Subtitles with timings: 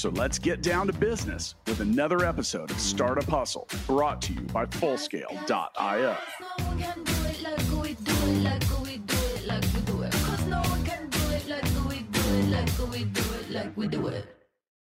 [0.00, 4.40] So let's get down to business with another episode of Startup Hustle brought to you
[4.40, 6.16] by Fullscale.io.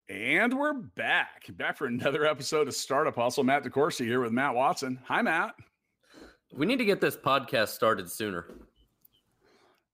[0.08, 3.44] And we're back, back for another episode of Startup Hustle.
[3.44, 4.99] Matt DeCoursey here with Matt Watson.
[5.05, 5.55] Hi, Matt.
[6.54, 8.46] We need to get this podcast started sooner.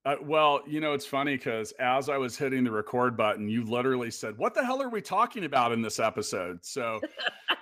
[0.06, 3.64] Uh, well, you know, it's funny because as I was hitting the record button, you
[3.64, 7.00] literally said, "What the hell are we talking about in this episode?" So,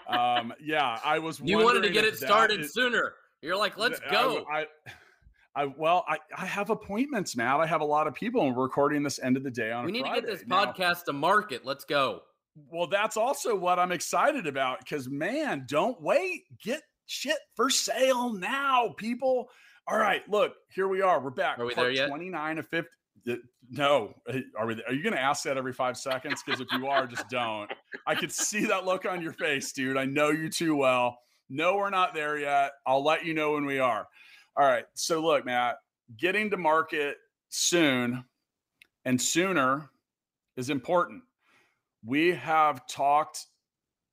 [0.08, 1.40] um, yeah, I was.
[1.40, 3.14] You wanted to get it started is, sooner.
[3.42, 4.66] You're like, "Let's go." I, I,
[5.54, 7.60] I well, I, I have appointments, Matt.
[7.60, 9.84] I have a lot of people, and we're recording this end of the day on.
[9.84, 10.22] We need Friday.
[10.22, 11.64] to get this podcast now, to market.
[11.64, 12.22] Let's go.
[12.72, 16.42] Well, that's also what I'm excited about because, man, don't wait.
[16.60, 19.48] Get shit for sale now, people.
[19.88, 21.20] All right, look, here we are.
[21.20, 21.58] We're back.
[21.58, 22.08] Are we there yet?
[22.08, 22.88] 29 of 50.
[23.70, 24.82] No, eh, are we?
[24.86, 26.42] Are you going to ask that every five seconds?
[26.44, 27.70] Because if you are, just don't.
[28.06, 29.96] I could see that look on your face, dude.
[29.96, 31.18] I know you too well.
[31.48, 32.72] No, we're not there yet.
[32.86, 34.06] I'll let you know when we are.
[34.56, 34.84] All right.
[34.94, 35.76] So look, Matt,
[36.16, 37.16] getting to market
[37.48, 38.24] soon
[39.04, 39.90] and sooner
[40.56, 41.22] is important.
[42.04, 43.46] We have talked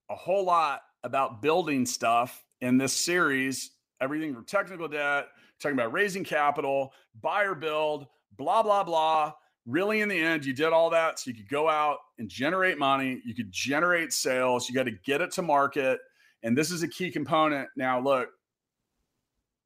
[0.10, 5.28] a whole lot about building stuff in this series, everything from technical debt,
[5.60, 8.08] talking about raising capital, buy or build,
[8.38, 9.34] blah, blah, blah.
[9.66, 12.80] Really, in the end, you did all that so you could go out and generate
[12.80, 13.22] money.
[13.24, 14.68] You could generate sales.
[14.68, 16.00] You got to get it to market.
[16.42, 17.70] And this is a key component.
[17.76, 18.30] Now, look,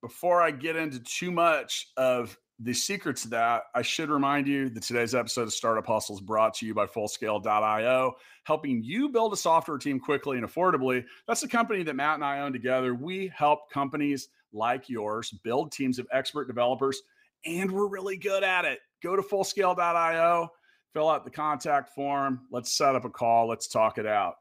[0.02, 4.70] before I get into too much of the secrets of that, I should remind you
[4.70, 9.34] that today's episode of Startup Hustle is brought to you by Fullscale.io, helping you build
[9.34, 11.06] a software team quickly and affordably.
[11.28, 12.94] That's the company that Matt and I own together.
[12.94, 17.02] We help companies like yours build teams of expert developers,
[17.46, 18.80] and we're really good at it.
[19.02, 20.50] Go to Fullscale.io,
[20.94, 22.42] fill out the contact form.
[22.52, 23.48] Let's set up a call.
[23.48, 24.36] Let's talk it out.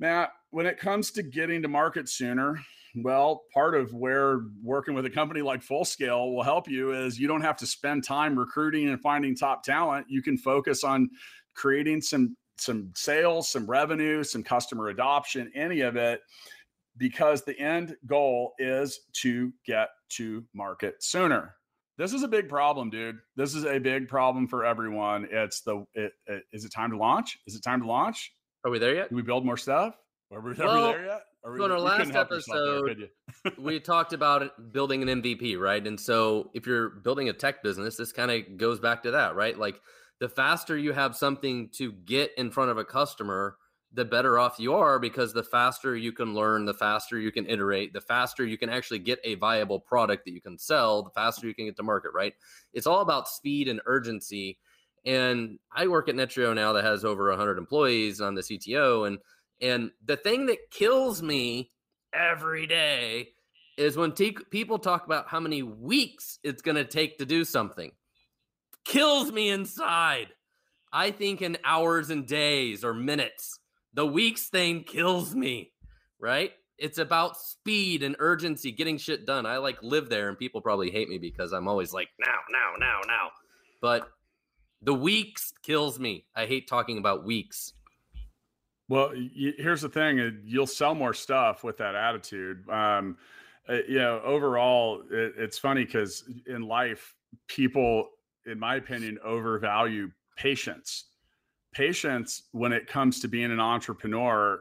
[0.00, 2.60] Matt, when it comes to getting to market sooner,
[2.96, 7.28] well, part of where working with a company like Fullscale will help you is you
[7.28, 10.06] don't have to spend time recruiting and finding top talent.
[10.08, 11.08] You can focus on
[11.54, 16.20] creating some some sales, some revenue, some customer adoption, any of it
[16.96, 21.54] because the end goal is to get to market sooner.
[21.98, 23.18] This is a big problem, dude.
[23.36, 25.28] This is a big problem for everyone.
[25.30, 27.38] It's the it, it, is it time to launch?
[27.46, 28.32] Is it time to launch?
[28.64, 29.10] Are we there yet?
[29.10, 29.96] Do we build more stuff?
[30.32, 31.22] Are we, well, are we there yet?
[31.50, 33.10] We, so in our last episode,
[33.44, 35.84] there, we talked about building an MVP, right?
[35.84, 39.34] And so if you're building a tech business, this kind of goes back to that,
[39.34, 39.58] right?
[39.58, 39.80] Like
[40.20, 43.56] the faster you have something to get in front of a customer,
[43.94, 47.46] the better off you are because the faster you can learn, the faster you can
[47.46, 51.10] iterate, the faster you can actually get a viable product that you can sell, the
[51.10, 52.32] faster you can get to market, right?
[52.72, 54.58] It's all about speed and urgency.
[55.04, 59.18] And I work at Netreo now that has over 100 employees on the CTO and
[59.60, 61.70] and the thing that kills me
[62.12, 63.28] every day
[63.78, 67.44] is when te- people talk about how many weeks it's going to take to do
[67.44, 67.92] something.
[68.84, 70.28] Kills me inside.
[70.92, 73.60] I think in hours and days or minutes.
[73.94, 75.72] The weeks thing kills me,
[76.18, 76.52] right?
[76.78, 79.46] It's about speed and urgency, getting shit done.
[79.46, 82.72] I like live there, and people probably hate me because I'm always like, now, now,
[82.78, 83.30] now, now.
[83.80, 84.08] But
[84.80, 86.26] the weeks kills me.
[86.34, 87.74] I hate talking about weeks.
[88.88, 92.68] Well, here's the thing: uh, you'll sell more stuff with that attitude.
[92.68, 93.16] Um,
[93.68, 97.14] uh, you know, overall, it, it's funny because in life,
[97.46, 98.08] people,
[98.44, 101.04] in my opinion, overvalue patience.
[101.72, 104.60] Patience, when it comes to being an entrepreneur,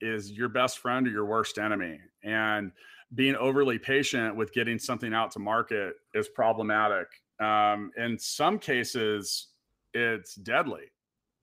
[0.00, 1.98] is your best friend or your worst enemy.
[2.22, 2.72] And
[3.14, 7.06] being overly patient with getting something out to market is problematic.
[7.40, 9.48] Um, in some cases,
[9.94, 10.84] it's deadly.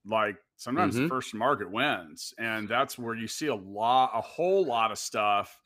[0.06, 1.04] Like sometimes mm-hmm.
[1.04, 4.98] the first market wins and that's where you see a lot a whole lot of
[4.98, 5.60] stuff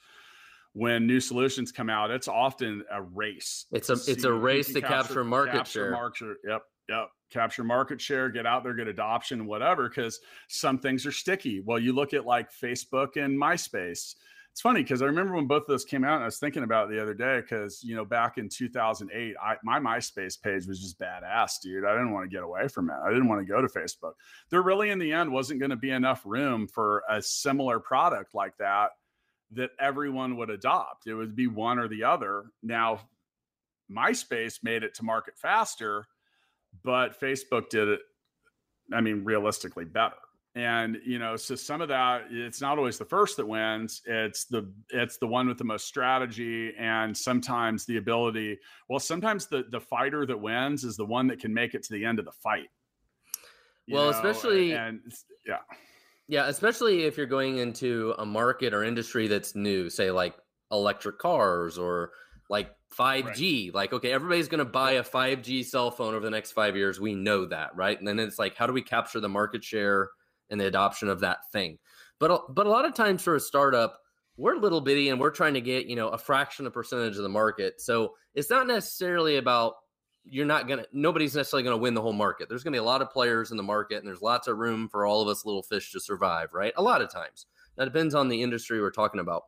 [0.74, 4.82] when new solutions come out it's often a race it's a it's a race to
[4.82, 6.62] capture, capture market capture share market, yep
[6.92, 11.62] yep capture market share get out there get adoption whatever because some things are sticky
[11.62, 14.16] well you look at like facebook and myspace
[14.52, 16.64] it's funny because I remember when both of those came out, and I was thinking
[16.64, 20.82] about the other day because you know back in 2008, I, my MySpace page was
[20.82, 21.86] just badass, dude.
[21.86, 22.98] I didn't want to get away from it.
[23.02, 24.14] I didn't want to go to Facebook.
[24.50, 28.36] There really, in the end, wasn't going to be enough room for a similar product
[28.36, 28.90] like that
[29.54, 31.08] that everyone would adopt.
[31.08, 32.46] It would be one or the other.
[32.62, 33.02] Now,
[33.90, 36.08] MySpace made it to market faster,
[36.84, 38.00] but Facebook did it,
[38.94, 40.16] I mean, realistically better.
[40.54, 44.02] And you know, so some of that it's not always the first that wins.
[44.06, 48.60] It's the it's the one with the most strategy and sometimes the ability.
[48.90, 51.94] Well, sometimes the the fighter that wins is the one that can make it to
[51.94, 52.68] the end of the fight.
[53.88, 54.10] Well, know?
[54.10, 55.14] especially and, and
[55.48, 55.60] yeah.
[56.28, 60.36] Yeah, especially if you're going into a market or industry that's new, say like
[60.72, 62.12] electric cars or
[62.50, 63.66] like 5G.
[63.66, 63.76] Right.
[63.76, 67.00] Like, okay, everybody's going to buy a 5G cell phone over the next five years.
[67.00, 67.98] We know that, right?
[67.98, 70.10] And then it's like, how do we capture the market share
[70.50, 71.80] and the adoption of that thing?
[72.20, 74.00] But uh, but a lot of times for a startup,
[74.38, 77.24] we're little bitty and we're trying to get you know a fraction of percentage of
[77.24, 77.82] the market.
[77.82, 79.74] So it's not necessarily about
[80.24, 82.48] you're not gonna nobody's necessarily gonna win the whole market.
[82.48, 84.88] There's gonna be a lot of players in the market, and there's lots of room
[84.88, 86.74] for all of us little fish to survive, right?
[86.78, 87.48] A lot of times.
[87.78, 89.46] That depends on the industry we're talking about.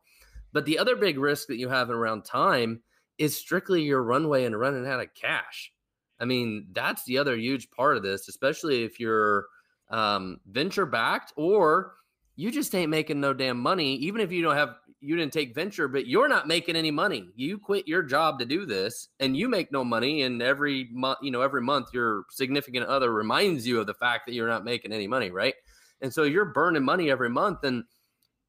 [0.52, 2.82] But the other big risk that you have around time
[3.18, 5.72] is strictly your runway and running out of cash.
[6.20, 9.46] I mean, that's the other huge part of this, especially if you're
[9.90, 11.94] um, venture backed or
[12.36, 13.96] you just ain't making no damn money.
[13.96, 17.28] Even if you don't have, you didn't take venture, but you're not making any money.
[17.36, 20.22] You quit your job to do this and you make no money.
[20.22, 24.26] And every month, you know, every month your significant other reminds you of the fact
[24.26, 25.30] that you're not making any money.
[25.30, 25.54] Right.
[26.00, 27.84] And so you're burning money every month and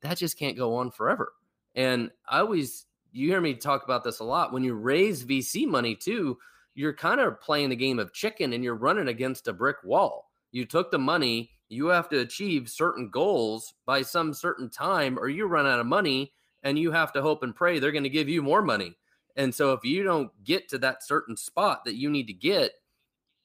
[0.01, 1.33] that just can't go on forever.
[1.75, 2.85] And I always,
[3.15, 4.51] you hear me talk about this a lot.
[4.51, 6.37] When you raise VC money too,
[6.73, 10.29] you're kind of playing the game of chicken and you're running against a brick wall.
[10.51, 15.29] You took the money, you have to achieve certain goals by some certain time, or
[15.29, 16.33] you run out of money
[16.63, 18.97] and you have to hope and pray they're going to give you more money.
[19.37, 22.71] And so if you don't get to that certain spot that you need to get,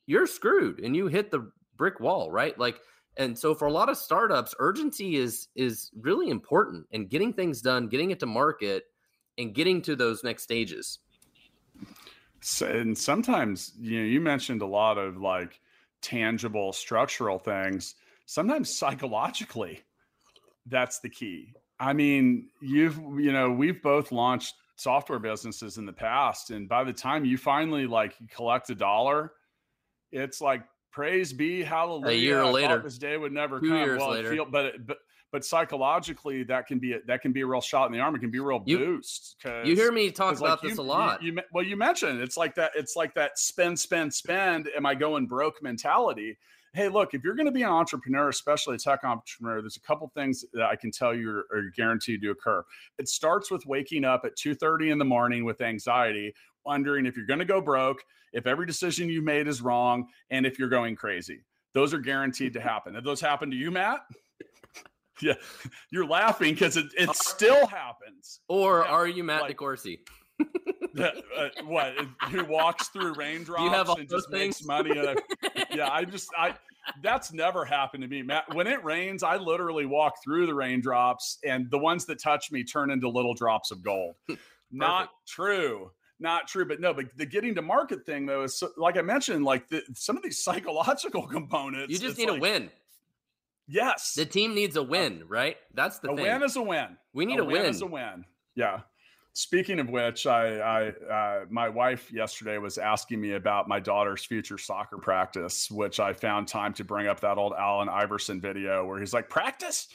[0.06, 2.58] you're screwed and you hit the brick wall, right?
[2.58, 2.81] Like
[3.16, 7.61] and so for a lot of startups urgency is is really important and getting things
[7.61, 8.84] done getting it to market
[9.40, 10.98] and getting to those next stages
[12.40, 15.60] so, and sometimes you know you mentioned a lot of like
[16.02, 17.94] tangible structural things
[18.26, 19.82] sometimes psychologically
[20.66, 25.92] that's the key i mean you've you know we've both launched software businesses in the
[25.92, 29.32] past and by the time you finally like collect a dollar
[30.12, 32.16] it's like praise be hallelujah.
[32.16, 33.78] A year later, this day would never Two come.
[33.78, 34.32] Years well, later.
[34.32, 34.98] Feel, but but
[35.32, 38.14] but psychologically, that can be a, that can be a real shot in the arm.
[38.14, 39.36] It can be a real you, boost.
[39.64, 41.22] You hear me talk about like this you, a lot.
[41.22, 42.72] You, well, you mentioned it's like that.
[42.74, 44.68] It's like that spend, spend, spend.
[44.76, 46.36] Am I going broke mentality?
[46.72, 49.80] Hey, look, if you're going to be an entrepreneur, especially a tech entrepreneur, there's a
[49.80, 52.64] couple things that I can tell you are, are guaranteed to occur.
[52.98, 56.32] It starts with waking up at 2:30 in the morning with anxiety,
[56.64, 60.46] wondering if you're going to go broke, if every decision you made is wrong, and
[60.46, 61.40] if you're going crazy
[61.72, 62.68] those are guaranteed to mm-hmm.
[62.68, 62.94] happen.
[62.94, 64.00] Have those happened to you, Matt?
[65.22, 65.34] yeah,
[65.90, 68.40] you're laughing because it, it still happens.
[68.49, 69.99] Or are you Matt like, DeCoursey?
[70.99, 71.11] uh,
[71.64, 71.94] what?
[72.31, 74.62] Who walks through raindrops you have all and just things?
[74.62, 74.99] makes money?
[74.99, 75.14] A,
[75.75, 76.55] yeah, I just I
[77.02, 78.55] that's never happened to me, Matt.
[78.55, 82.64] When it rains, I literally walk through the raindrops, and the ones that touch me
[82.64, 84.14] turn into little drops of gold.
[84.73, 85.90] Not true
[86.20, 86.66] not true.
[86.66, 89.69] But no, but the getting to market thing though is so, like I mentioned, like
[89.69, 91.90] the, some of these psychological components.
[91.90, 92.70] You just need like, a win.
[93.72, 95.56] Yes, the team needs a win, right?
[95.75, 96.25] That's the a thing.
[96.25, 96.96] win is a win.
[97.12, 97.67] We need a, a win.
[97.67, 98.25] Is a win.
[98.56, 98.81] Yeah.
[99.32, 104.25] Speaking of which, I, I uh, my wife yesterday was asking me about my daughter's
[104.25, 108.85] future soccer practice, which I found time to bring up that old Allen Iverson video
[108.85, 109.87] where he's like, "Practice?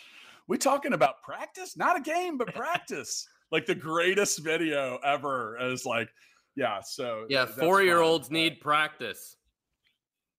[0.47, 1.75] We talking about practice?
[1.75, 6.09] Not a game, but practice." like the greatest video ever is like
[6.55, 9.37] yeah so yeah four year olds need practice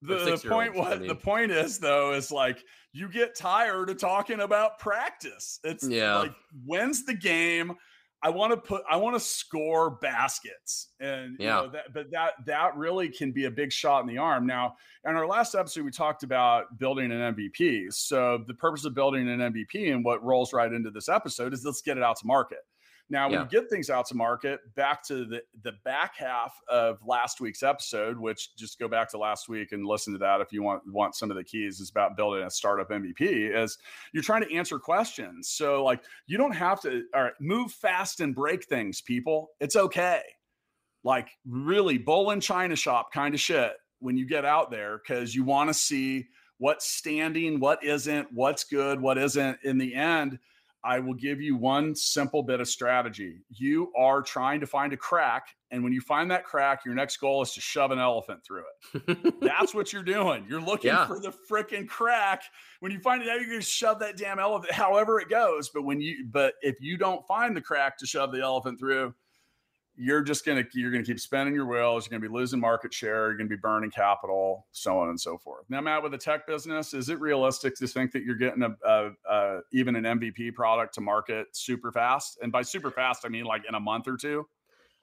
[0.02, 1.08] the, the point what I mean.
[1.08, 2.62] the point is though is like
[2.92, 6.34] you get tired of talking about practice it's yeah like
[6.64, 7.74] when's the game
[8.22, 11.56] I want to put I want to score baskets and yeah.
[11.56, 14.46] Know, that but that that really can be a big shot in the arm.
[14.46, 17.92] Now, in our last episode we talked about building an MVP.
[17.92, 21.64] So the purpose of building an MVP and what rolls right into this episode is
[21.64, 22.60] let's get it out to market.
[23.08, 23.42] Now, when yeah.
[23.44, 27.62] you get things out to market, back to the, the back half of last week's
[27.62, 30.82] episode, which just go back to last week and listen to that if you want
[30.88, 33.78] want some of the keys is about building a startup MVP, is
[34.12, 35.48] you're trying to answer questions.
[35.48, 39.50] So like you don't have to all right, move fast and break things, people.
[39.60, 40.22] It's okay.
[41.04, 45.32] Like really bull in China shop kind of shit when you get out there because
[45.32, 46.26] you want to see
[46.58, 49.58] what's standing, what isn't, what's good, what isn't.
[49.62, 50.38] In the end,
[50.86, 53.40] I will give you one simple bit of strategy.
[53.50, 55.48] You are trying to find a crack.
[55.72, 58.62] And when you find that crack, your next goal is to shove an elephant through
[58.94, 59.40] it.
[59.40, 60.46] That's what you're doing.
[60.48, 61.06] You're looking yeah.
[61.08, 62.42] for the freaking crack.
[62.78, 65.70] When you find it out, you're going to shove that damn elephant, however it goes.
[65.74, 69.12] But when you, but if you don't find the crack to shove the elephant through,
[69.96, 72.06] you're just gonna you're gonna keep spending your wheels.
[72.06, 73.28] You're gonna be losing market share.
[73.28, 75.64] You're gonna be burning capital, so on and so forth.
[75.68, 78.76] Now, Matt, with the tech business, is it realistic to think that you're getting a,
[78.86, 82.38] a, a even an MVP product to market super fast?
[82.42, 84.46] And by super fast, I mean like in a month or two.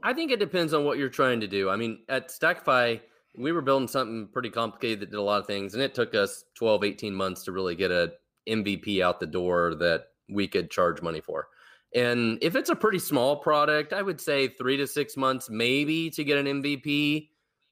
[0.01, 1.69] I think it depends on what you're trying to do.
[1.69, 2.99] I mean, at Stackify,
[3.37, 6.13] we were building something pretty complicated that did a lot of things, and it took
[6.13, 8.13] us 12, 18 months to really get a
[8.47, 11.47] MVP out the door that we could charge money for.
[11.95, 16.09] And if it's a pretty small product, I would say three to six months, maybe
[16.11, 17.29] to get an MVP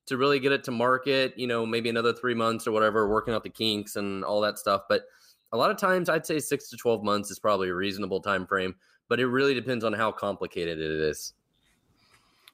[0.07, 3.33] to really get it to market, you know, maybe another three months or whatever, working
[3.33, 4.83] out the kinks and all that stuff.
[4.87, 5.03] But
[5.51, 8.45] a lot of times I'd say six to 12 months is probably a reasonable time
[8.45, 8.75] frame,
[9.09, 11.33] but it really depends on how complicated it is.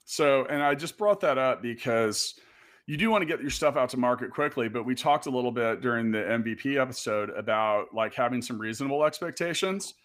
[0.05, 2.35] So, and I just brought that up because
[2.85, 5.29] you do want to get your stuff out to market quickly, but we talked a
[5.29, 9.95] little bit during the MVP episode about like having some reasonable expectations.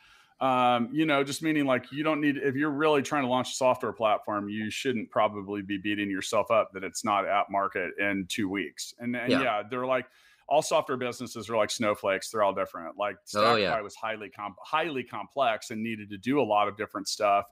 [0.42, 3.52] Um, you know, just meaning like you don't need if you're really trying to launch
[3.52, 7.92] a software platform, you shouldn't probably be beating yourself up that it's not at market
[8.00, 8.92] in two weeks.
[8.98, 9.42] And, and yeah.
[9.42, 9.62] yeah.
[9.70, 10.06] they're like
[10.48, 12.30] all software businesses are like snowflakes.
[12.30, 12.98] They're all different.
[12.98, 13.80] Like Stackify oh, yeah.
[13.80, 17.46] was highly comp- highly complex and needed to do a lot of different stuff.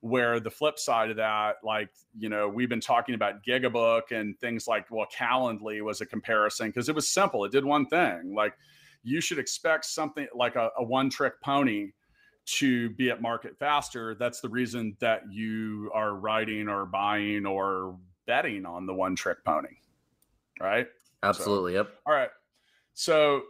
[0.00, 4.38] Where the flip side of that, like you know, we've been talking about Gigabook and
[4.38, 7.44] things like well, Calendly was a comparison because it was simple.
[7.44, 8.34] It did one thing.
[8.36, 8.54] Like
[9.02, 11.90] you should expect something like a, a one trick pony
[12.46, 17.96] to be at market faster, that's the reason that you are riding or buying or
[18.26, 19.76] betting on the one trick pony.
[20.60, 20.86] Right?
[21.22, 21.72] Absolutely.
[21.72, 21.94] So, yep.
[22.06, 22.30] All right.
[22.94, 23.42] So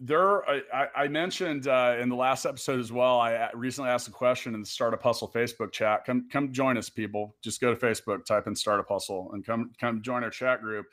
[0.00, 3.20] there, I, I mentioned uh, in the last episode as well.
[3.20, 6.04] I recently asked a question in the Startup Hustle Facebook chat.
[6.04, 7.36] Come, come join us, people.
[7.42, 10.86] Just go to Facebook, type in Startup Hustle, and come, come join our chat group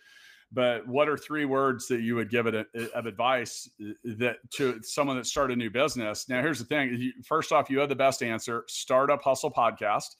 [0.51, 4.37] but what are three words that you would give it a, of advice uh, that
[4.51, 6.29] to someone that started a new business?
[6.29, 7.11] Now here's the thing.
[7.25, 10.15] First off you have the best answer startup hustle podcast.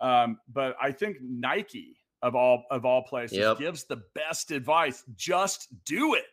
[0.00, 3.58] Um, but i think nike of all of all places yep.
[3.58, 5.02] gives the best advice.
[5.16, 6.26] Just do it.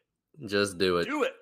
[0.46, 1.06] Just do it.
[1.06, 1.34] Do it.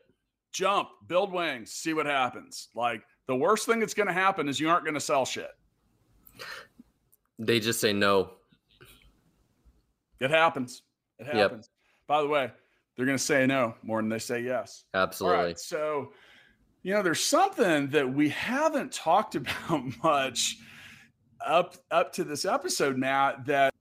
[0.53, 2.69] Jump build wings see what happens.
[2.75, 5.51] Like the worst thing that's going to happen is you aren't going to sell shit.
[7.39, 8.31] They just say no.
[10.21, 10.83] It happens.
[11.19, 11.69] It happens
[12.07, 12.51] by the way,
[12.95, 14.85] they're going to say no more than they say yes.
[14.93, 15.55] Absolutely.
[15.55, 16.11] so,
[16.83, 20.57] you know, there's something that we haven't talked about much
[21.45, 23.73] up up to this episode, Matt, that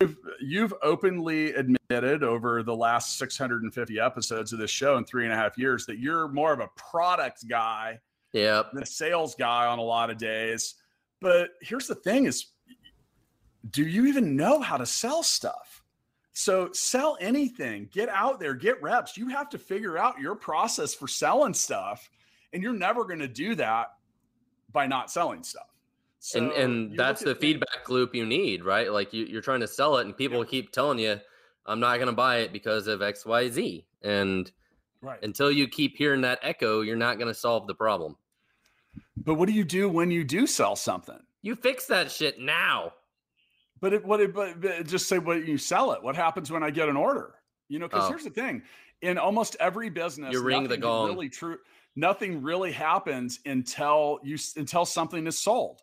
[0.00, 5.32] you've, you've openly admitted over the last 650 episodes of this show in three and
[5.32, 7.98] a half years that you're more of a product guy
[8.32, 8.72] yep.
[8.72, 10.74] than a sales guy on a lot of days.
[11.20, 12.46] But here's the thing is
[13.70, 15.77] do you even know how to sell stuff?
[16.38, 19.16] So sell anything, get out there, get reps.
[19.16, 22.08] You have to figure out your process for selling stuff.
[22.52, 23.94] And you're never going to do that
[24.72, 25.66] by not selling stuff.
[26.20, 28.92] So and and that's the feedback loop you need, right?
[28.92, 30.50] Like you, you're trying to sell it and people yeah.
[30.50, 31.18] keep telling you,
[31.66, 33.84] I'm not going to buy it because of XYZ.
[34.02, 34.48] And
[35.02, 35.18] right.
[35.24, 38.14] until you keep hearing that echo, you're not going to solve the problem.
[39.16, 41.18] But what do you do when you do sell something?
[41.42, 42.92] You fix that shit now.
[43.80, 46.02] But it, what it, but, but just say what you sell it.
[46.02, 47.34] What happens when I get an order?
[47.68, 48.08] You know, because oh.
[48.08, 48.62] here's the thing:
[49.02, 51.08] in almost every business, you ring the gong.
[51.08, 51.58] Really true.
[51.96, 55.82] Nothing really happens until you until something is sold.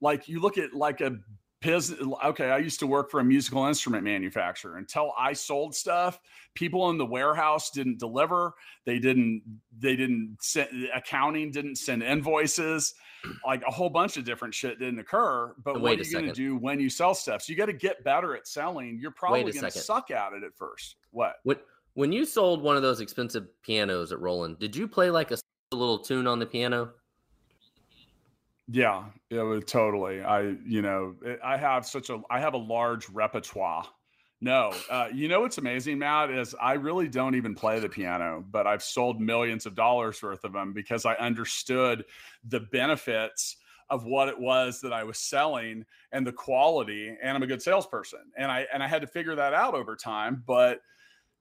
[0.00, 1.18] Like you look at like a
[1.60, 2.00] business.
[2.24, 4.76] Okay, I used to work for a musical instrument manufacturer.
[4.76, 6.18] Until I sold stuff,
[6.54, 8.54] people in the warehouse didn't deliver.
[8.86, 9.42] They didn't.
[9.78, 10.38] They didn't.
[10.40, 12.94] Send, accounting didn't send invoices
[13.44, 15.54] like a whole bunch of different shit didn't occur.
[15.62, 17.42] But what are you going to do when you sell stuff?
[17.42, 18.98] So you got to get better at selling.
[19.00, 20.96] You're probably going to suck at it at first.
[21.10, 21.36] What?
[21.44, 21.56] When,
[21.94, 25.38] when you sold one of those expensive pianos at Roland, did you play like a
[25.72, 26.92] little tune on the piano?
[28.70, 30.22] Yeah, it was totally.
[30.22, 33.86] I, you know, I have such a, I have a large repertoire
[34.42, 38.42] no, uh, you know what's amazing, Matt, is I really don't even play the piano,
[38.50, 42.04] but I've sold millions of dollars worth of them because I understood
[42.48, 43.56] the benefits
[43.90, 47.60] of what it was that I was selling and the quality, and I'm a good
[47.60, 50.42] salesperson, and I and I had to figure that out over time.
[50.46, 50.80] But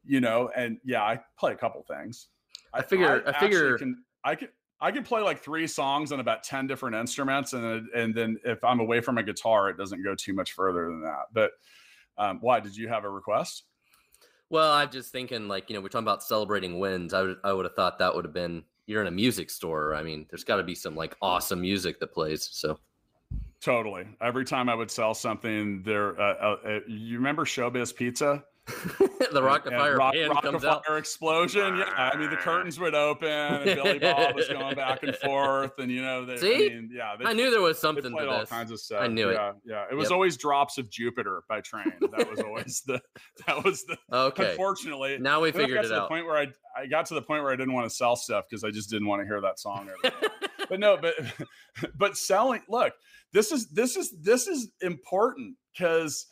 [0.03, 2.27] you know, and yeah, I play a couple things.
[2.73, 4.49] I, I figure, I, I figure, can, I can.
[4.81, 7.53] I can play like three songs on about 10 different instruments.
[7.53, 10.85] And, and then if I'm away from a guitar, it doesn't go too much further
[10.85, 11.25] than that.
[11.33, 11.51] But
[12.17, 13.63] um, why did you have a request?
[14.49, 17.13] Well, I'm just thinking, like you know, we're talking about celebrating wins.
[17.13, 19.93] I would I would have thought that would have been you're in a music store.
[19.93, 22.49] I mean, there's got to be some like awesome music that plays.
[22.51, 22.79] So
[23.61, 24.07] totally.
[24.21, 26.19] Every time I would sell something, there.
[26.19, 28.43] Uh, uh, uh you remember Showbiz Pizza?
[29.31, 30.83] the Rockefeller rock, pan Rockefeller comes out.
[30.97, 31.77] explosion.
[31.77, 35.77] Yeah, I mean the curtains would open and Billy Bob was going back and forth,
[35.79, 36.55] and you know, they, See?
[36.55, 38.49] I mean, yeah, they, I knew there was something played all this.
[38.49, 39.01] kinds of stuff.
[39.01, 39.33] I knew it.
[39.33, 40.11] yeah, Yeah, it was Yep.
[40.13, 41.91] always drops of Jupiter by train.
[42.15, 43.01] That was always the.
[43.47, 43.97] That was the.
[44.11, 46.47] Okay, Unfortunately, now we then I figured got it to the point where I
[46.77, 48.89] I got to the point where I didn't want to sell stuff because I just
[48.89, 49.89] didn't want to hear that song.
[50.69, 51.15] But no, but
[51.95, 52.61] but selling.
[52.69, 52.93] Look,
[53.33, 56.27] this is this is this is important because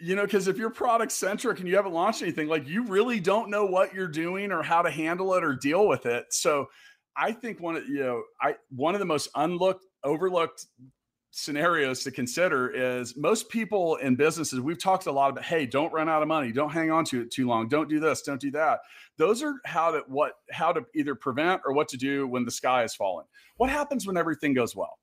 [0.00, 3.20] you know because if you're product centric and you haven't launched anything, like you really
[3.20, 6.26] don't know what you're doing or how to handle it or deal with it.
[6.30, 6.66] So
[7.16, 10.66] I think one of you know I one of the most unlooked overlooked
[11.32, 15.92] scenarios to consider is most people in businesses we've talked a lot about hey don't
[15.92, 16.50] run out of money.
[16.50, 17.68] Don't hang on to it too long.
[17.68, 18.22] Don't do this.
[18.22, 18.80] Don't do that.
[19.16, 22.50] Those are how to what how to either prevent or what to do when the
[22.50, 23.26] sky is falling.
[23.56, 24.98] What happens when everything goes well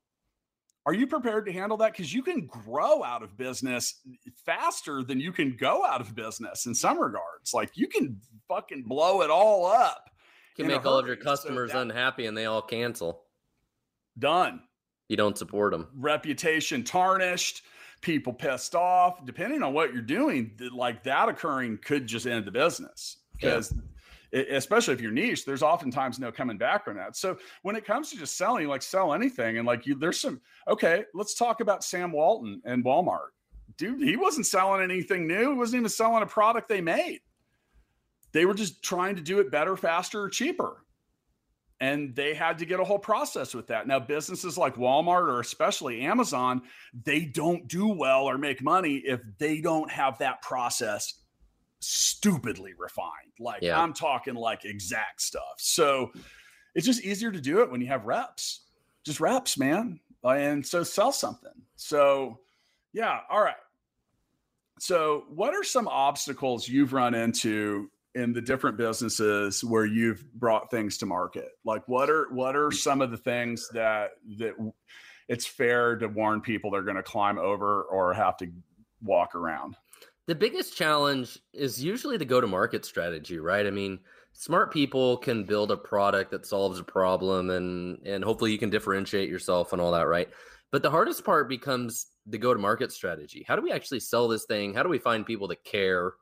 [0.88, 4.00] are you prepared to handle that because you can grow out of business
[4.46, 8.84] faster than you can go out of business in some regards like you can fucking
[8.84, 10.10] blow it all up
[10.58, 11.24] You can make all of your hurry.
[11.26, 13.26] So customers that- unhappy and they all cancel.
[14.18, 14.62] done
[15.10, 15.90] You don't support them.
[15.94, 17.64] reputation tarnished,
[18.02, 19.26] people pissed off.
[19.26, 23.74] Depending on what you're doing, like that occurring could just end the business because.
[23.74, 23.76] e-
[24.50, 27.16] Especially if you're niche, there's oftentimes no coming back on that.
[27.16, 30.42] So when it comes to just selling, like sell anything, and like you, there's some.
[30.68, 33.30] Okay, let's talk about Sam Walton and Walmart.
[33.78, 35.52] Dude, he wasn't selling anything new.
[35.52, 37.20] He wasn't even selling a product they made.
[38.32, 40.84] They were just trying to do it better, faster, or cheaper
[41.80, 43.88] and they had to get a whole process with that.
[43.88, 46.64] Now, businesses like Walmart or especially Amazon,
[47.04, 51.14] they don't do well or make money if they don't have that process
[51.80, 53.34] stupidly refined.
[53.40, 53.82] Like Yeah.
[53.82, 55.56] I'm talking like exact stuff.
[55.58, 56.12] So
[56.76, 58.62] it's just easier to do it when you have reps.
[59.04, 60.00] Just reps, man.
[60.24, 61.54] And so sell something.
[61.76, 62.40] So
[62.94, 63.56] yeah, all right.
[64.80, 70.72] So what are some obstacles you've run into in the different businesses where you've brought
[70.72, 74.56] things to market like what are what are some of the things that that
[75.28, 78.48] it's fair to warn people they're going to climb over or have to
[79.04, 79.76] walk around
[80.28, 83.66] The biggest challenge is usually the go to market strategy, right?
[83.66, 84.00] I mean,
[84.34, 88.70] smart people can build a product that solves a problem and and hopefully you can
[88.70, 90.30] differentiate yourself and all that, right?
[90.72, 93.46] But the hardest part becomes the go to market strategy.
[93.48, 94.74] How do we actually sell this thing?
[94.74, 96.14] How do we find people that care?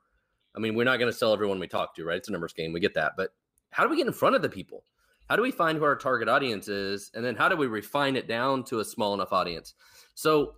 [0.56, 2.16] I mean, we're not going to sell everyone we talk to, right?
[2.16, 2.72] It's a numbers game.
[2.72, 3.12] We get that.
[3.16, 3.30] But
[3.70, 4.84] how do we get in front of the people?
[5.28, 7.10] How do we find who our target audience is?
[7.14, 9.74] And then how do we refine it down to a small enough audience?
[10.14, 10.54] So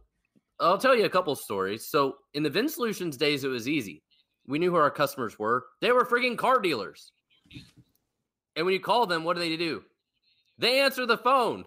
[0.61, 1.87] I'll tell you a couple stories.
[1.87, 4.03] So in the VinSolutions days, it was easy.
[4.47, 5.67] We knew who our customers were.
[5.81, 7.13] They were frigging car dealers.
[8.57, 9.85] And when you call them, what do they do?
[10.59, 11.65] They answer the phone.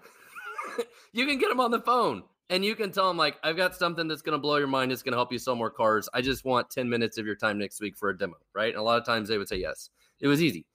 [1.13, 3.75] you can get them on the phone and you can tell them, like, I've got
[3.75, 4.91] something that's going to blow your mind.
[4.91, 6.09] It's going to help you sell more cars.
[6.13, 8.73] I just want 10 minutes of your time next week for a demo, right?
[8.73, 9.89] And a lot of times they would say yes.
[10.19, 10.65] It was easy.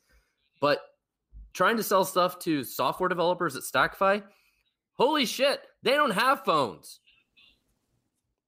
[0.58, 0.80] But
[1.52, 4.22] trying to sell stuff to software developers at Stackify,
[4.94, 7.00] holy shit, they don't have phones.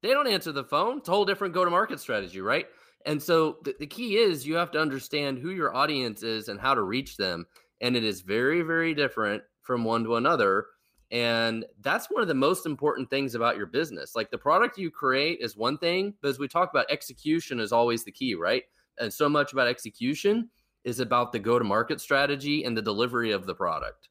[0.03, 0.99] They don't answer the phone.
[0.99, 2.67] It's a whole different go to market strategy, right?
[3.07, 6.61] And so the, the key is you have to understand who your audience is and
[6.61, 7.47] how to reach them.
[7.81, 10.67] And it is very, very different from one to another.
[11.11, 14.15] And that's one of the most important things about your business.
[14.15, 17.73] Like the product you create is one thing, but as we talk about, execution is
[17.73, 18.65] always the key, right?
[18.99, 20.51] And so much about execution
[20.85, 24.09] is about the go to market strategy and the delivery of the product.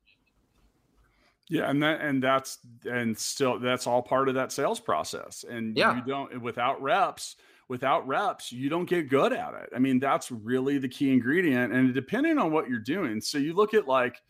[1.50, 5.78] Yeah and that and that's and still that's all part of that sales process and
[5.78, 5.96] Yeah.
[5.96, 7.36] you don't without reps
[7.70, 11.74] without reps you don't get good at it i mean that's really the key ingredient
[11.74, 14.22] and depending on what you're doing so you look at like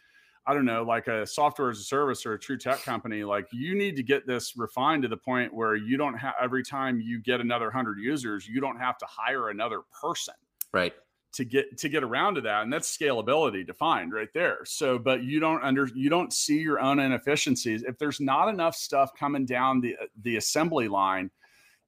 [0.49, 3.47] I don't know, like a software as a service or a true tech company, like
[3.51, 7.01] you need to get this refined to the point where you don't have every time
[7.01, 10.35] you get another 100 users, you don't have to hire another person
[10.73, 10.93] Right.
[11.37, 14.59] To get to get around to that and that's scalability defined right there.
[14.65, 17.83] So but you don't under you don't see your own inefficiencies.
[17.83, 21.31] If there's not enough stuff coming down the the assembly line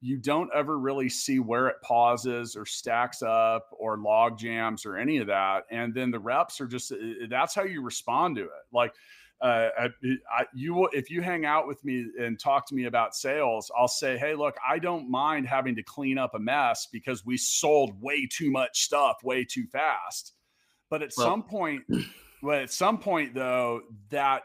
[0.02, 4.96] you don't ever really see where it pauses or stacks up or log jams or
[4.96, 5.64] any of that.
[5.70, 6.92] And then the reps are just
[7.28, 8.64] that's how you respond to it.
[8.72, 8.94] Like
[9.42, 9.88] uh, I,
[10.30, 13.70] I, you will if you hang out with me and talk to me about sales
[13.78, 17.36] i'll say hey look i don't mind having to clean up a mess because we
[17.38, 20.34] sold way too much stuff way too fast.
[20.90, 21.84] But at Well- some point
[22.42, 24.42] but at some point though that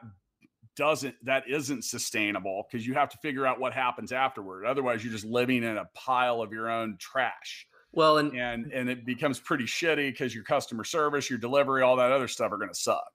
[0.76, 4.66] doesn't that isn't sustainable because you have to figure out what happens afterward.
[4.66, 7.68] Otherwise you're just living in a pile of your own trash.
[7.94, 11.96] Well, and and and it becomes pretty shitty because your customer service your delivery all
[11.96, 13.12] that other stuff are going to suck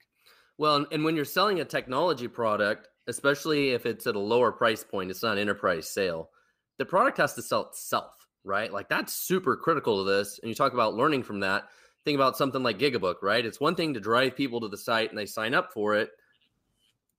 [0.61, 4.85] Well, and, when you're selling a technology product, especially if it's at a lower price
[4.85, 6.29] point, it's not an enterprise sale.
[6.77, 8.27] The product has to sell itself.
[8.45, 8.71] right?
[8.71, 10.39] Like that's super critical to this.
[10.39, 11.69] And you talk about learning from that.
[12.05, 13.47] Think about something like Gigabook, right?
[13.47, 16.11] It's one thing to drive people to the site and they sign up for it.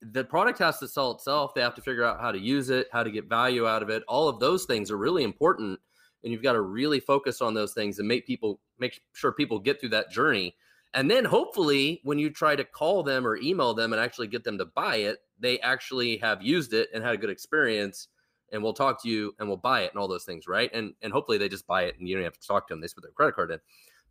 [0.03, 1.55] The product has to sell itself.
[1.55, 3.89] They have to figure out how to use it, how to get value out of
[3.89, 4.03] it.
[4.07, 5.79] All of those things are really important.
[6.23, 9.57] And you've got to really focus on those things and make people make sure people
[9.57, 10.55] get through that journey.
[10.93, 14.43] And then hopefully when you try to call them or email them and actually get
[14.43, 18.09] them to buy it, they actually have used it and had a good experience
[18.51, 20.69] and we'll talk to you and we'll buy it and all those things, right?
[20.73, 22.81] And and hopefully they just buy it and you don't have to talk to them.
[22.81, 23.59] They put their credit card in.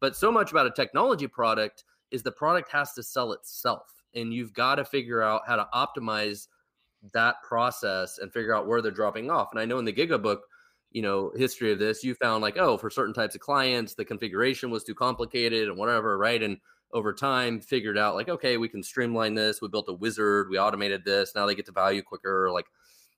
[0.00, 4.02] But so much about a technology product is the product has to sell itself.
[4.14, 6.48] And you've got to figure out how to optimize
[7.12, 9.48] that process and figure out where they're dropping off.
[9.52, 10.40] And I know in the Gigabook,
[10.90, 14.04] you know, history of this, you found like, oh, for certain types of clients, the
[14.04, 16.42] configuration was too complicated and whatever, right?
[16.42, 16.58] And
[16.92, 19.60] over time figured out like, okay, we can streamline this.
[19.62, 21.32] We built a wizard, we automated this.
[21.34, 22.50] Now they get to value quicker.
[22.50, 22.66] Like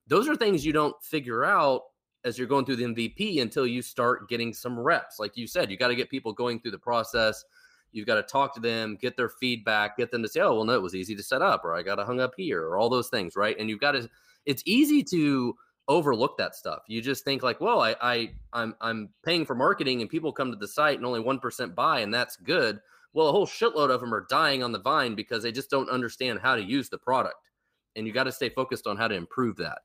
[0.07, 1.83] those are things you don't figure out
[2.25, 5.19] as you're going through the MVP until you start getting some reps.
[5.19, 7.45] Like you said, you got to get people going through the process.
[7.91, 10.65] You've got to talk to them, get their feedback, get them to say, oh, well,
[10.65, 12.89] no, it was easy to set up, or I got hung up here, or all
[12.89, 13.57] those things, right?
[13.59, 14.09] And you've got to,
[14.47, 15.55] it's easy to
[15.89, 16.83] overlook that stuff.
[16.87, 20.51] You just think like, well, I, I I'm I'm paying for marketing and people come
[20.51, 22.81] to the site and only one percent buy, and that's good.
[23.15, 25.91] Well, a whole shitload of them are dying on the vine because they just don't
[25.91, 27.51] understand how to use the product.
[27.95, 29.81] And you got to stay focused on how to improve that.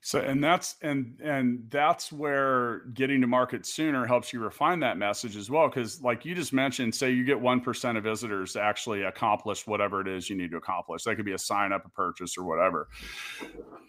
[0.00, 4.96] So and that's and and that's where getting to market sooner helps you refine that
[4.96, 5.68] message as well.
[5.68, 9.66] Because like you just mentioned, say you get one percent of visitors to actually accomplish
[9.66, 11.02] whatever it is you need to accomplish.
[11.02, 12.88] That could be a sign up, a purchase, or whatever.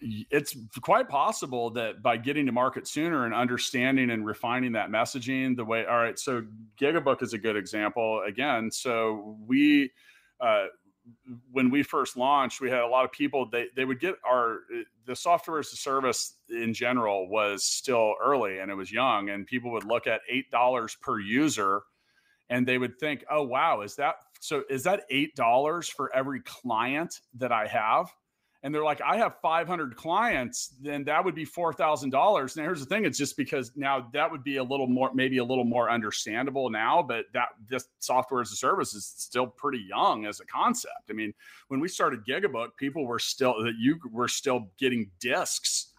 [0.01, 5.55] It's quite possible that by getting to market sooner and understanding and refining that messaging,
[5.55, 6.17] the way all right.
[6.17, 6.41] So
[6.81, 8.23] Gigabook is a good example.
[8.27, 9.91] Again, so we.
[10.41, 10.67] Uh,
[11.51, 13.49] when we first launched, we had a lot of people.
[13.49, 14.59] They they would get our
[15.05, 19.45] the software as a service in general was still early and it was young, and
[19.45, 21.81] people would look at eight dollars per user,
[22.49, 24.63] and they would think, "Oh wow, is that so?
[24.69, 28.11] Is that eight dollars for every client that I have?"
[28.61, 32.11] And they're like, I have 500 clients, then that would be $4,000.
[32.57, 33.05] Now, here's the thing.
[33.05, 36.69] It's just because now that would be a little more, maybe a little more understandable
[36.69, 41.09] now, but that this software as a service is still pretty young as a concept.
[41.09, 41.33] I mean,
[41.69, 45.93] when we started Gigabook, people were still, that you were still getting discs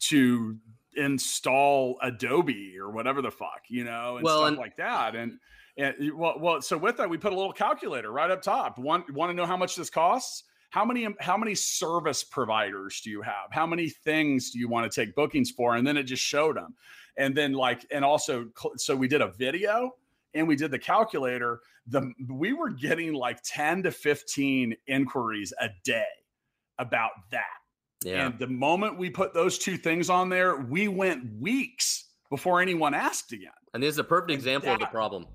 [0.00, 0.56] to
[0.96, 5.14] install Adobe or whatever the fuck, you know, and well, stuff and- like that.
[5.14, 5.38] And,
[5.76, 8.78] and well, well, so with that, we put a little calculator right up top.
[8.78, 10.42] Want want to know how much this costs?
[10.70, 13.50] How many um, how many service providers do you have?
[13.50, 15.76] How many things do you want to take bookings for?
[15.76, 16.74] And then it just showed them
[17.16, 19.92] and then like and also so we did a video
[20.34, 21.60] and we did the calculator.
[21.86, 26.04] The we were getting like 10 to 15 inquiries a day
[26.78, 27.44] about that.
[28.04, 28.26] Yeah.
[28.26, 32.94] and the moment we put those two things on there we went weeks before anyone
[32.94, 33.50] asked again.
[33.74, 35.26] And this is a perfect example that, of the problem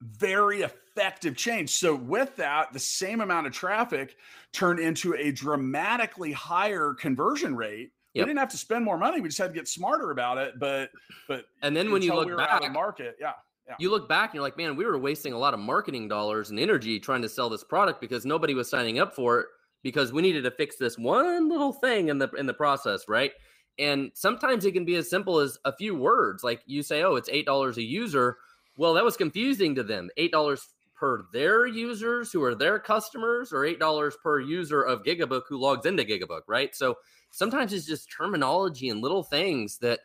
[0.00, 1.70] very effective change.
[1.70, 4.16] So with that, the same amount of traffic
[4.52, 7.92] turned into a dramatically higher conversion rate.
[8.14, 8.24] Yep.
[8.24, 9.20] We didn't have to spend more money.
[9.20, 10.58] We just had to get smarter about it.
[10.58, 10.90] But
[11.28, 13.32] but and then when you look we back, market, yeah.
[13.66, 13.74] Yeah.
[13.80, 16.50] You look back and you're like, man, we were wasting a lot of marketing dollars
[16.50, 19.46] and energy trying to sell this product because nobody was signing up for it
[19.82, 23.32] because we needed to fix this one little thing in the in the process, right?
[23.78, 26.42] And sometimes it can be as simple as a few words.
[26.44, 28.38] Like you say, oh, it's eight dollars a user.
[28.76, 30.10] Well, that was confusing to them.
[30.16, 35.02] Eight dollars per their users who are their customers, or eight dollars per user of
[35.02, 36.74] Gigabook who logs into Gigabook, right?
[36.74, 36.96] So
[37.30, 40.00] sometimes it's just terminology and little things that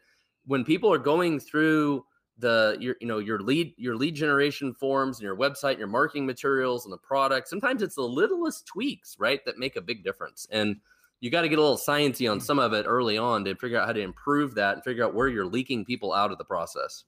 [0.45, 2.05] when people are going through
[2.38, 5.88] the your you know your lead your lead generation forms and your website and your
[5.88, 10.03] marketing materials and the product sometimes it's the littlest tweaks right that make a big
[10.03, 10.77] difference and
[11.19, 12.43] you got to get a little sciencey on hmm.
[12.43, 15.13] some of it early on to figure out how to improve that and figure out
[15.13, 17.03] where you're leaking people out of the process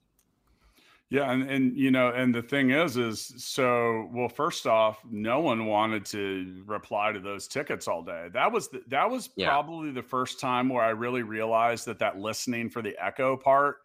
[1.14, 4.28] yeah, and and you know, and the thing is, is so well.
[4.28, 8.30] First off, no one wanted to reply to those tickets all day.
[8.32, 9.48] That was the, that was yeah.
[9.48, 13.76] probably the first time where I really realized that that listening for the echo part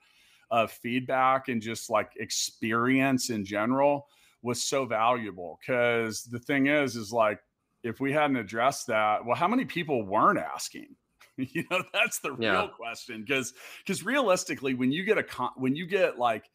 [0.49, 4.07] of feedback and just like experience in general
[4.41, 5.59] was so valuable.
[5.61, 7.39] Because the thing is, is like
[7.83, 10.95] if we hadn't addressed that, well, how many people weren't asking?
[11.37, 12.53] you know, that's the yeah.
[12.53, 13.21] real question.
[13.21, 13.53] Because
[13.85, 16.49] because realistically, when you get a con- when you get like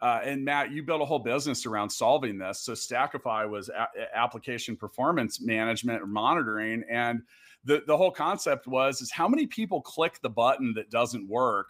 [0.00, 2.60] uh, and Matt, you built a whole business around solving this.
[2.60, 7.22] So Stackify was a- application performance management or monitoring, and
[7.64, 11.68] the the whole concept was is how many people click the button that doesn't work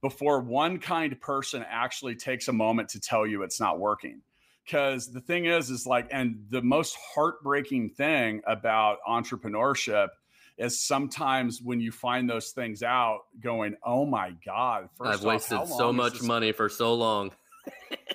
[0.00, 4.20] before one kind person actually takes a moment to tell you it's not working.
[4.64, 10.08] Because the thing is, is like, and the most heartbreaking thing about entrepreneurship
[10.56, 15.24] is sometimes when you find those things out, going, "Oh my god!" First I've off,
[15.24, 17.32] wasted so much money for so long.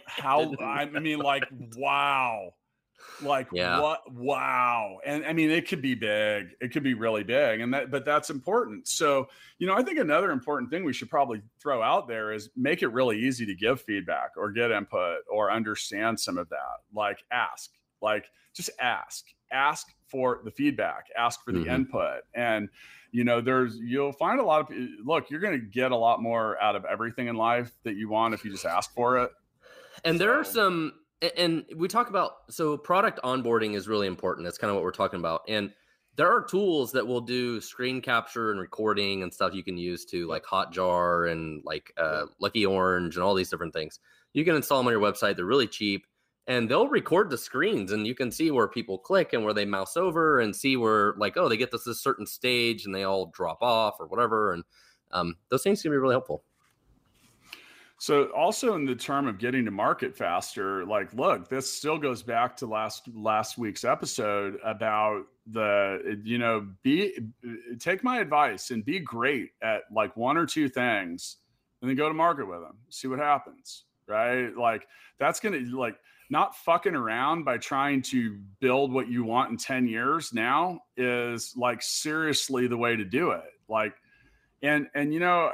[0.05, 1.43] How I mean, like,
[1.77, 2.53] wow,
[3.21, 3.79] like yeah.
[3.79, 4.01] what?
[4.11, 6.47] Wow, and I mean, it could be big.
[6.61, 8.87] It could be really big, and that, but that's important.
[8.87, 12.49] So, you know, I think another important thing we should probably throw out there is
[12.55, 16.77] make it really easy to give feedback or get input or understand some of that.
[16.93, 21.75] Like, ask, like, just ask, ask for the feedback, ask for the mm-hmm.
[21.75, 22.21] input.
[22.33, 22.69] And,
[23.11, 26.21] you know, there's, you'll find a lot of, look, you're going to get a lot
[26.21, 29.31] more out of everything in life that you want if you just ask for it.
[30.03, 30.19] And so.
[30.19, 30.93] there are some,
[31.37, 34.45] and we talk about, so product onboarding is really important.
[34.45, 35.41] That's kind of what we're talking about.
[35.47, 35.71] And,
[36.15, 40.03] there are tools that will do screen capture and recording and stuff you can use
[40.03, 43.99] to like Hotjar and like uh, Lucky Orange and all these different things.
[44.33, 45.37] You can install them on your website.
[45.37, 46.05] They're really cheap
[46.45, 49.65] and they'll record the screens and you can see where people click and where they
[49.65, 53.03] mouse over and see where like oh they get to this certain stage and they
[53.03, 54.63] all drop off or whatever and
[55.11, 56.43] um, those things can be really helpful
[57.99, 62.23] so also in the term of getting to market faster like look this still goes
[62.23, 67.17] back to last last week's episode about the you know be
[67.79, 71.37] take my advice and be great at like one or two things
[71.81, 74.55] and then go to market with them see what happens right?
[74.57, 74.87] Like
[75.19, 75.95] that's gonna like
[76.29, 81.53] not fucking around by trying to build what you want in 10 years now is
[81.55, 83.45] like seriously the way to do it.
[83.69, 83.93] Like
[84.61, 85.51] and and you know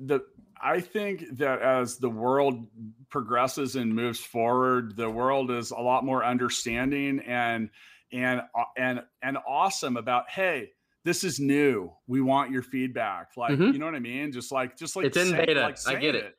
[0.00, 0.20] the
[0.62, 2.66] i think that as the world
[3.08, 7.70] progresses and moves forward the world is a lot more understanding and
[8.12, 10.70] and uh, and and awesome about hey
[11.04, 13.72] this is new we want your feedback like mm-hmm.
[13.72, 15.94] you know what i mean just like just like it's in say, beta like i
[15.94, 16.24] get it.
[16.24, 16.34] it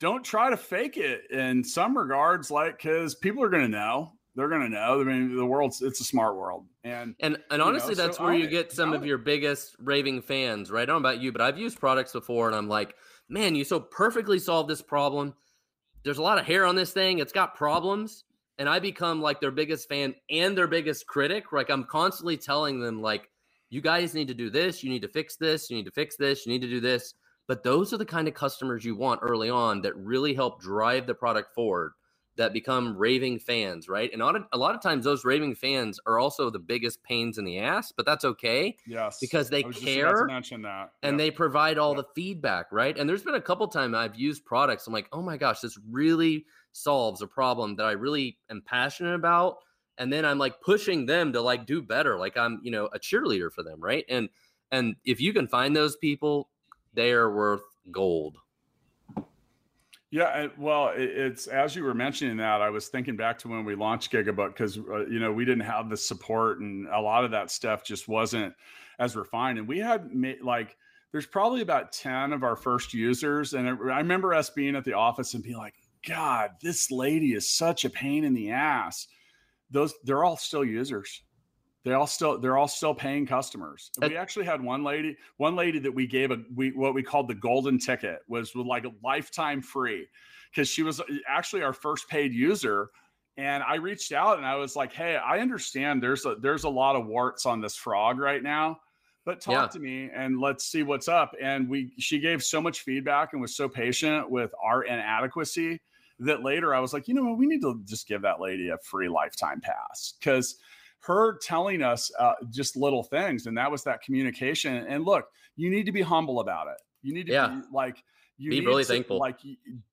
[0.00, 4.12] don't try to fake it in some regards, like because people are going to know.
[4.34, 5.00] They're going to know.
[5.00, 8.24] I mean, the world's it's a smart world, and and and honestly, know, that's so
[8.24, 10.70] where you get some of your biggest raving fans.
[10.70, 10.82] Right?
[10.82, 12.94] I don't know about you, but I've used products before, and I'm like,
[13.28, 15.34] man, you so perfectly solved this problem.
[16.04, 17.18] There's a lot of hair on this thing.
[17.18, 18.24] It's got problems,
[18.58, 21.52] and I become like their biggest fan and their biggest critic.
[21.52, 23.28] Like I'm constantly telling them, like,
[23.70, 24.82] you guys need to do this.
[24.82, 25.68] You need to fix this.
[25.68, 26.46] You need to fix this.
[26.46, 27.14] You need to do this
[27.48, 31.06] but those are the kind of customers you want early on that really help drive
[31.06, 31.92] the product forward,
[32.38, 34.10] that become raving fans, right?
[34.12, 37.58] And a lot of times, those raving fans are also the biggest pains in the
[37.58, 38.76] ass, but that's okay.
[38.86, 40.24] Yes, because they care.
[40.24, 41.18] mention that, and yep.
[41.18, 42.06] they provide all yep.
[42.06, 42.96] the feedback, right?
[42.96, 44.86] And there's been a couple times I've used products.
[44.86, 49.14] I'm like, oh my gosh, this really solves a problem that I really am passionate
[49.14, 49.58] about.
[49.98, 53.00] And then I'm like pushing them to like do better, like I'm, you know, a
[53.00, 54.04] cheerleader for them, right?
[54.08, 54.28] And
[54.70, 56.50] and if you can find those people,
[56.94, 58.36] they are worth gold.
[60.10, 63.74] Yeah, well, it's as you were mentioning that, I was thinking back to when we
[63.74, 67.30] launched Gigabook because uh, you know we didn't have the support and a lot of
[67.32, 68.54] that stuff just wasn't
[68.98, 69.58] as refined.
[69.58, 70.10] And we had
[70.42, 70.76] like
[71.12, 74.94] there's probably about ten of our first users, and I remember us being at the
[74.94, 75.74] office and being like,
[76.06, 79.08] "God, this lady is such a pain in the ass."
[79.70, 81.22] Those they're all still users
[81.88, 83.90] they all still they're all still paying customers.
[84.00, 87.28] We actually had one lady, one lady that we gave a we what we called
[87.28, 90.06] the golden ticket was with like a lifetime free
[90.50, 92.90] because she was actually our first paid user.
[93.38, 96.68] And I reached out and I was like, "Hey, I understand there's a there's a
[96.68, 98.80] lot of warts on this frog right now,
[99.24, 99.66] but talk yeah.
[99.68, 103.40] to me and let's see what's up." And we she gave so much feedback and
[103.40, 105.80] was so patient with our inadequacy
[106.18, 107.38] that later I was like, "You know what?
[107.38, 110.56] We need to just give that lady a free lifetime pass because."
[111.00, 115.26] Her telling us uh, just little things and that was that communication and look
[115.58, 116.80] you need to be humble about it.
[117.02, 117.48] You need to yeah.
[117.48, 118.02] be like
[118.38, 119.18] you be really to, thankful.
[119.18, 119.40] like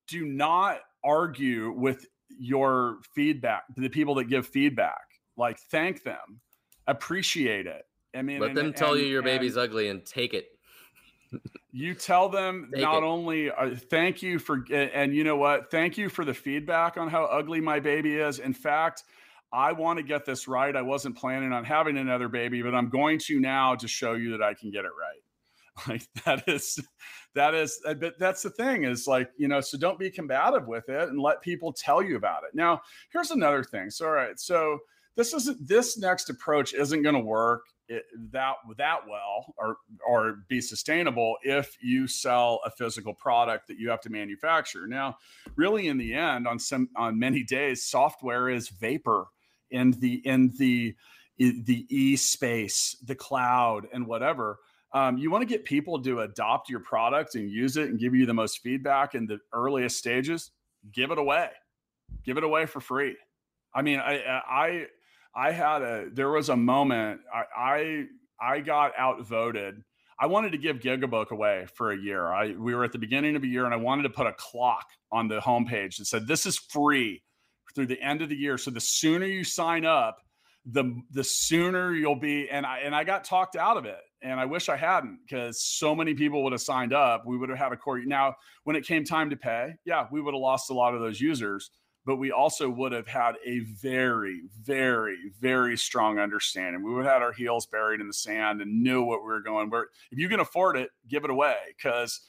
[0.06, 2.06] do not argue with
[2.38, 5.02] your feedback the people that give feedback.
[5.36, 6.40] Like thank them.
[6.86, 7.82] Appreciate it.
[8.14, 10.46] I mean let and, them tell and, you your baby's ugly and take it.
[11.72, 13.06] You tell them Take not it.
[13.06, 15.70] only uh, thank you for and you know what?
[15.72, 18.38] Thank you for the feedback on how ugly my baby is.
[18.38, 19.02] In fact
[19.56, 20.76] I want to get this right.
[20.76, 24.32] I wasn't planning on having another baby, but I'm going to now to show you
[24.32, 25.20] that I can get it right.
[25.86, 26.82] Like that is,
[27.34, 30.66] that is, uh, but that's the thing is like, you know, so don't be combative
[30.66, 32.54] with it and let people tell you about it.
[32.54, 32.80] Now,
[33.12, 33.90] here's another thing.
[33.90, 34.40] So, all right.
[34.40, 34.78] So
[35.16, 39.76] this isn't, this next approach isn't going to work it, that that well or
[40.08, 44.86] or be sustainable if you sell a physical product that you have to manufacture.
[44.86, 45.18] Now,
[45.56, 49.26] really in the end on some on many days software is vapor
[49.70, 50.94] in the in the
[51.38, 54.58] the e space, the cloud, and whatever.
[54.92, 58.14] Um, you want to get people to adopt your product and use it and give
[58.14, 60.50] you the most feedback in the earliest stages.
[60.90, 61.50] Give it away,
[62.24, 63.16] give it away for free.
[63.74, 64.86] I mean, I I
[65.34, 68.04] I had a there was a moment I, I
[68.40, 69.82] I got outvoted.
[70.18, 72.32] I wanted to give Gigabook away for a year.
[72.32, 74.32] I we were at the beginning of a year and I wanted to put a
[74.32, 77.22] clock on the homepage that said this is free
[77.74, 78.58] through the end of the year.
[78.58, 80.18] So the sooner you sign up,
[80.64, 83.98] the the sooner you'll be and I and I got talked out of it.
[84.22, 87.24] And I wish I hadn't because so many people would have signed up.
[87.26, 88.00] We would have had a core.
[88.04, 91.00] Now, when it came time to pay, yeah, we would have lost a lot of
[91.00, 91.70] those users
[92.06, 96.84] but we also would have had a very, very, very strong understanding.
[96.84, 99.40] We would have had our heels buried in the sand and knew what we were
[99.40, 99.70] going.
[99.70, 101.56] Where if you can afford it, give it away.
[101.76, 102.20] Because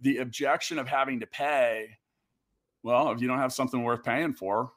[0.00, 1.88] the objection of having to pay,
[2.84, 4.70] well, if you don't have something worth paying for,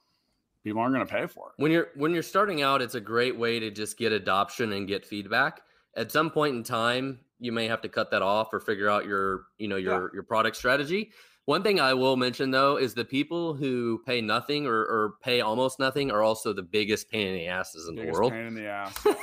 [0.68, 1.62] people aren't going to pay for it.
[1.62, 4.88] When you're when you're starting out, it's a great way to just get adoption and
[4.88, 5.62] get feedback.
[5.96, 9.06] At some point in time, you may have to cut that off or figure out
[9.06, 10.08] your, you know, your yeah.
[10.14, 11.12] your product strategy.
[11.46, 15.40] One thing I will mention though is the people who pay nothing or, or pay
[15.40, 18.34] almost nothing are also the biggest pain in the asses in biggest the world.
[18.34, 18.94] Pain in the ass.
[19.06, 19.18] yep.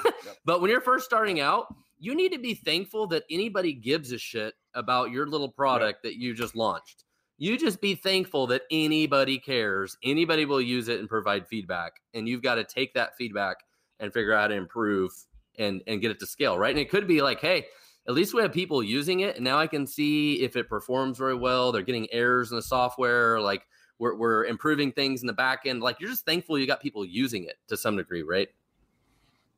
[0.47, 1.67] But when you're first starting out,
[1.99, 6.13] you need to be thankful that anybody gives a shit about your little product yep.
[6.13, 7.05] that you just launched.
[7.37, 9.97] You just be thankful that anybody cares.
[10.03, 11.95] Anybody will use it and provide feedback.
[12.15, 13.57] And you've got to take that feedback
[13.99, 15.13] and figure out how to improve
[15.59, 16.71] and and get it to scale, right?
[16.71, 17.67] And it could be like, hey,
[18.07, 19.37] at least we have people using it.
[19.37, 21.73] And now I can see if it performs very well.
[21.73, 23.41] They're getting errors in the software.
[23.41, 23.67] Like
[23.99, 25.83] we're, we're improving things in the back end.
[25.83, 28.49] Like you're just thankful you got people using it to some degree, right?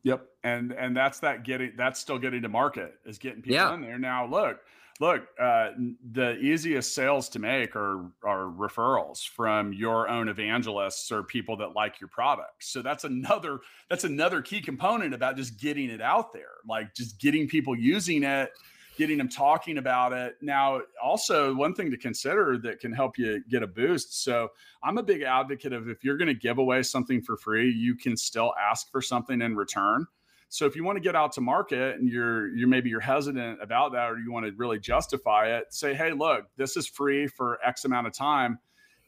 [0.04, 0.24] Yep.
[0.44, 3.74] And and that's that getting that's still getting to market is getting people yeah.
[3.74, 3.98] in there.
[3.98, 4.60] Now look,
[5.00, 5.70] look, uh,
[6.12, 11.74] the easiest sales to make are are referrals from your own evangelists or people that
[11.74, 12.64] like your product.
[12.64, 17.20] So that's another that's another key component about just getting it out there, like just
[17.20, 18.50] getting people using it,
[18.96, 20.37] getting them talking about it.
[20.40, 24.24] Now, also one thing to consider that can help you get a boost.
[24.24, 24.48] So
[24.82, 27.94] I'm a big advocate of if you're going to give away something for free, you
[27.94, 30.06] can still ask for something in return.
[30.48, 33.61] So if you want to get out to market and you're you're maybe you're hesitant
[33.61, 37.26] about that or you want to really justify it, say, hey, look, this is free
[37.26, 38.59] for X amount of time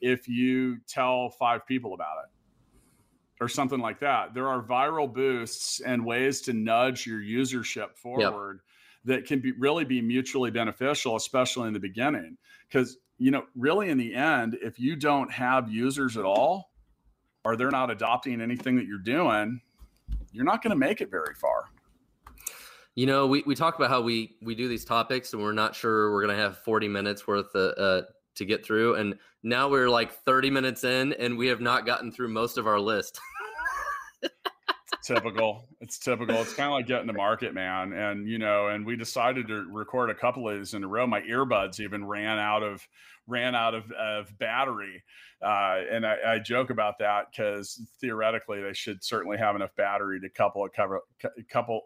[0.01, 2.31] if you tell five people about it
[3.41, 4.35] or something like that.
[4.35, 8.61] There are viral boosts and ways to nudge your usership forward
[9.07, 9.17] yep.
[9.17, 12.37] that can be really be mutually beneficial, especially in the beginning.
[12.69, 16.71] Because you know, really in the end, if you don't have users at all,
[17.45, 19.61] or they're not adopting anything that you're doing,
[20.33, 21.65] you're not going to make it very far.
[22.95, 25.75] You know, we, we talk about how we we do these topics and we're not
[25.75, 28.03] sure we're going to have 40 minutes worth uh, uh,
[28.35, 28.97] to get through.
[28.97, 32.67] And now we're like 30 minutes in and we have not gotten through most of
[32.67, 33.21] our list.
[35.09, 35.65] typical.
[35.81, 36.37] It's typical.
[36.37, 37.93] It's kind of like getting to market, man.
[37.93, 41.07] And you know, and we decided to record a couple of these in a row.
[41.07, 42.87] My earbuds even ran out of
[43.29, 45.03] ran out of, of battery.
[45.41, 50.19] Uh, and I, I, joke about that because theoretically they should certainly have enough battery
[50.21, 51.03] to couple a cover
[51.49, 51.83] couple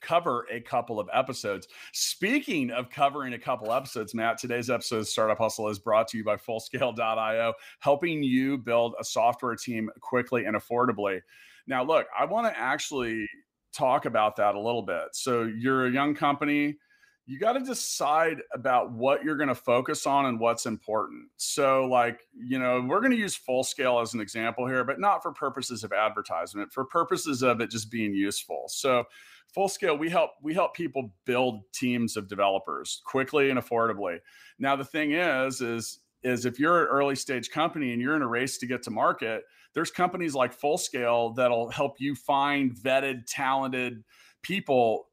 [0.00, 1.68] cover a couple of episodes.
[1.92, 6.18] Speaking of covering a couple episodes, Matt, today's episode of Startup Hustle is brought to
[6.18, 11.20] you by Fullscale.io, helping you build a software team quickly and affordably.
[11.68, 13.28] Now, look, I want to actually
[13.72, 15.08] talk about that a little bit.
[15.12, 16.78] So, you're a young company
[17.28, 21.28] you got to decide about what you're going to focus on and what's important.
[21.36, 24.98] So, like, you know, we're going to use full scale as an example here, but
[24.98, 28.64] not for purposes of advertisement, for purposes of it just being useful.
[28.68, 29.04] So,
[29.52, 34.20] full scale we help we help people build teams of developers quickly and affordably.
[34.58, 38.22] Now, the thing is, is is if you're an early stage company and you're in
[38.22, 39.42] a race to get to market,
[39.74, 44.02] there's companies like full scale that'll help you find vetted, talented
[44.42, 45.08] people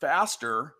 [0.00, 0.74] faster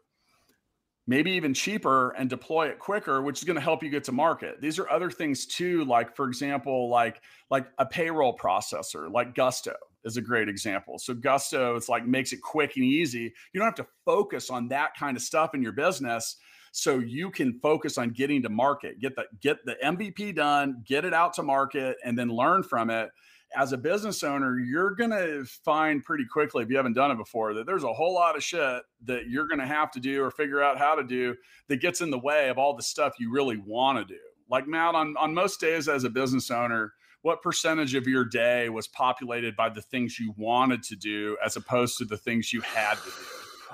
[1.11, 4.13] maybe even cheaper and deploy it quicker which is going to help you get to
[4.13, 4.61] market.
[4.61, 7.21] These are other things too like for example like
[7.51, 11.01] like a payroll processor like gusto is a great example.
[11.01, 13.35] So gusto it's like makes it quick and easy.
[13.53, 16.37] You don't have to focus on that kind of stuff in your business
[16.71, 19.01] so you can focus on getting to market.
[19.01, 22.89] Get the get the mvp done get it out to market and then learn from
[22.89, 23.11] it
[23.57, 27.17] as a business owner, you're going to find pretty quickly, if you haven't done it
[27.17, 30.23] before, that there's a whole lot of shit that you're going to have to do
[30.23, 31.35] or figure out how to do
[31.69, 34.21] that gets in the way of all the stuff you really want to do.
[34.49, 38.69] Like, Matt, on, on most days as a business owner, what percentage of your day
[38.69, 42.61] was populated by the things you wanted to do as opposed to the things you
[42.61, 43.27] had to do?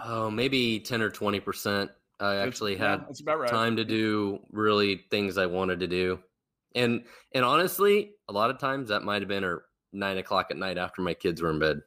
[0.04, 1.90] Oh, maybe 10 or 20%.
[2.18, 3.48] I actually had yeah, right.
[3.48, 6.18] time to do really things I wanted to do
[6.76, 7.04] and
[7.34, 10.78] and honestly, a lot of times that might have been or nine o'clock at night
[10.78, 11.80] after my kids were in bed.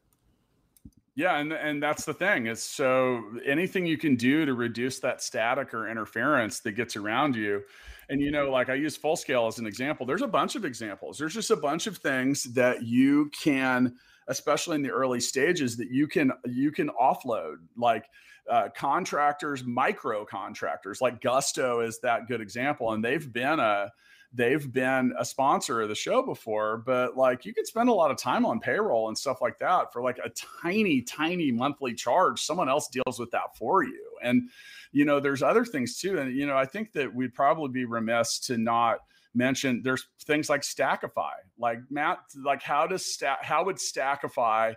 [1.15, 2.47] Yeah, and and that's the thing.
[2.47, 7.35] Is so anything you can do to reduce that static or interference that gets around
[7.35, 7.61] you.
[8.09, 10.05] And you know, like I use full scale as an example.
[10.05, 11.17] There's a bunch of examples.
[11.17, 13.95] There's just a bunch of things that you can,
[14.29, 17.55] especially in the early stages, that you can you can offload.
[17.77, 18.05] Like
[18.49, 23.91] uh, contractors, micro contractors, like Gusto is that good example, and they've been a
[24.33, 28.11] they've been a sponsor of the show before, but like you could spend a lot
[28.11, 30.29] of time on payroll and stuff like that for like a
[30.61, 32.41] tiny, tiny monthly charge.
[32.41, 34.05] Someone else deals with that for you.
[34.23, 34.49] And,
[34.91, 36.19] you know, there's other things too.
[36.19, 38.99] And, you know, I think that we'd probably be remiss to not
[39.33, 41.33] mention there's things like Stackify.
[41.57, 44.75] Like Matt, like how does stack how would Stackify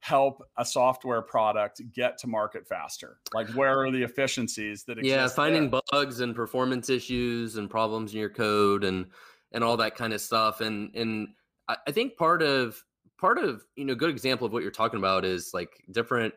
[0.00, 3.18] help a software product get to market faster?
[3.32, 5.14] Like, where are the efficiencies that exist?
[5.14, 5.80] Yeah, finding there?
[5.92, 9.06] bugs and performance issues and problems in your code and
[9.52, 10.60] and all that kind of stuff.
[10.60, 11.28] And and
[11.68, 12.82] I think part of
[13.18, 16.34] part of you know good example of what you're talking about is like different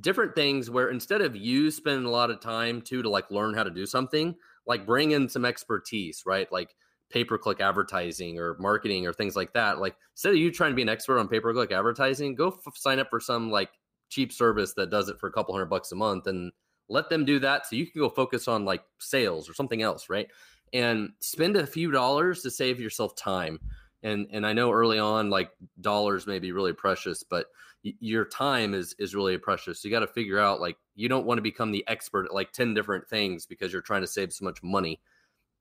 [0.00, 3.54] different things where instead of you spending a lot of time too to like learn
[3.54, 4.34] how to do something
[4.66, 6.74] like bring in some expertise right like
[7.10, 9.78] pay per click advertising or marketing or things like that.
[9.78, 12.48] Like instead of you trying to be an expert on pay per click advertising, go
[12.48, 13.70] f- sign up for some like
[14.08, 16.52] cheap service that does it for a couple hundred bucks a month and
[16.88, 20.08] let them do that so you can go focus on like sales or something else,
[20.08, 20.28] right?
[20.72, 23.58] And spend a few dollars to save yourself time.
[24.02, 25.50] And and I know early on like
[25.80, 27.46] dollars may be really precious, but
[27.84, 29.80] y- your time is is really precious.
[29.80, 32.34] So you got to figure out like you don't want to become the expert at
[32.34, 35.00] like 10 different things because you're trying to save so much money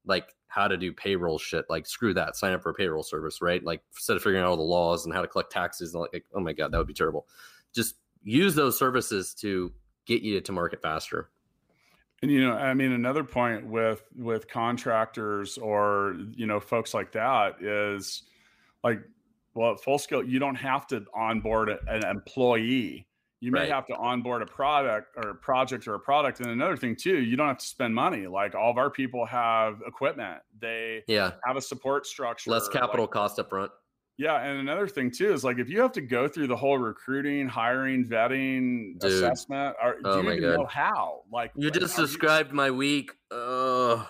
[0.07, 1.65] like how to do payroll shit.
[1.69, 3.63] Like screw that, sign up for a payroll service, right?
[3.63, 6.25] Like instead of figuring out all the laws and how to collect taxes, and like,
[6.33, 7.27] oh my god, that would be terrible.
[7.73, 9.71] Just use those services to
[10.05, 11.29] get you to market faster.
[12.21, 17.11] And you know, I mean, another point with with contractors or you know folks like
[17.11, 18.23] that is
[18.83, 19.01] like,
[19.53, 23.06] well, at full scale, you don't have to onboard an employee
[23.39, 23.69] you may right.
[23.69, 26.39] have to onboard a product or a project or a product.
[26.39, 28.27] And another thing too you don't have to spend money.
[28.27, 30.39] Like all of our people have equipment.
[30.59, 31.31] They yeah.
[31.45, 33.71] have a support structure less capital like, cost up front
[34.17, 36.77] yeah and another thing too is like if you have to go through the whole
[36.77, 39.11] recruiting hiring vetting Dude.
[39.11, 40.57] assessment or, oh do you even God.
[40.57, 41.21] know how?
[41.31, 42.55] Like you just described you...
[42.55, 43.11] my week.
[43.31, 44.03] Uh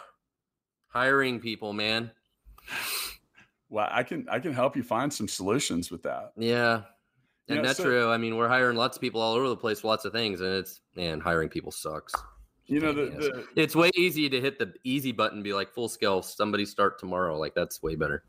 [0.88, 2.12] hiring people man.
[3.70, 6.32] Well i can i can help you find some solutions with that.
[6.38, 6.84] Yeah
[7.50, 8.12] and that's so, true.
[8.12, 10.54] I mean, we're hiring lots of people all over the place lots of things, and
[10.54, 12.14] it's man, hiring people sucks.
[12.66, 15.88] You know, the, the, it's way easy to hit the easy button, be like full
[15.88, 17.38] scale, somebody start tomorrow.
[17.38, 18.24] Like that's way better.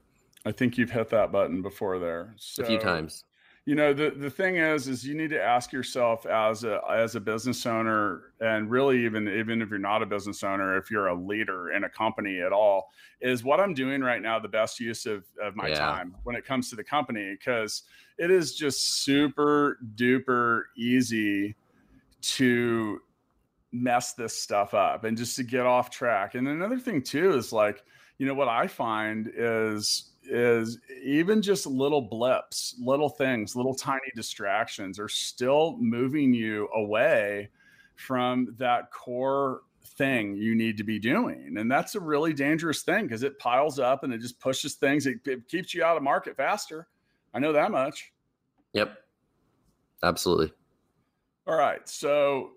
[0.44, 3.24] I think you've hit that button before there so, a few times
[3.68, 7.16] you know the the thing is is you need to ask yourself as a as
[7.16, 11.08] a business owner and really even even if you're not a business owner if you're
[11.08, 12.88] a leader in a company at all
[13.20, 15.74] is what i'm doing right now the best use of, of my yeah.
[15.74, 17.82] time when it comes to the company because
[18.16, 21.54] it is just super duper easy
[22.22, 22.98] to
[23.70, 27.52] mess this stuff up and just to get off track and another thing too is
[27.52, 27.84] like
[28.16, 34.10] you know what i find is is even just little blips, little things, little tiny
[34.14, 37.48] distractions are still moving you away
[37.96, 39.62] from that core
[39.96, 41.56] thing you need to be doing.
[41.58, 45.06] And that's a really dangerous thing because it piles up and it just pushes things,
[45.06, 46.86] it, it keeps you out of market faster.
[47.34, 48.12] I know that much.
[48.74, 48.96] Yep.
[50.02, 50.52] Absolutely.
[51.46, 51.86] All right.
[51.88, 52.52] So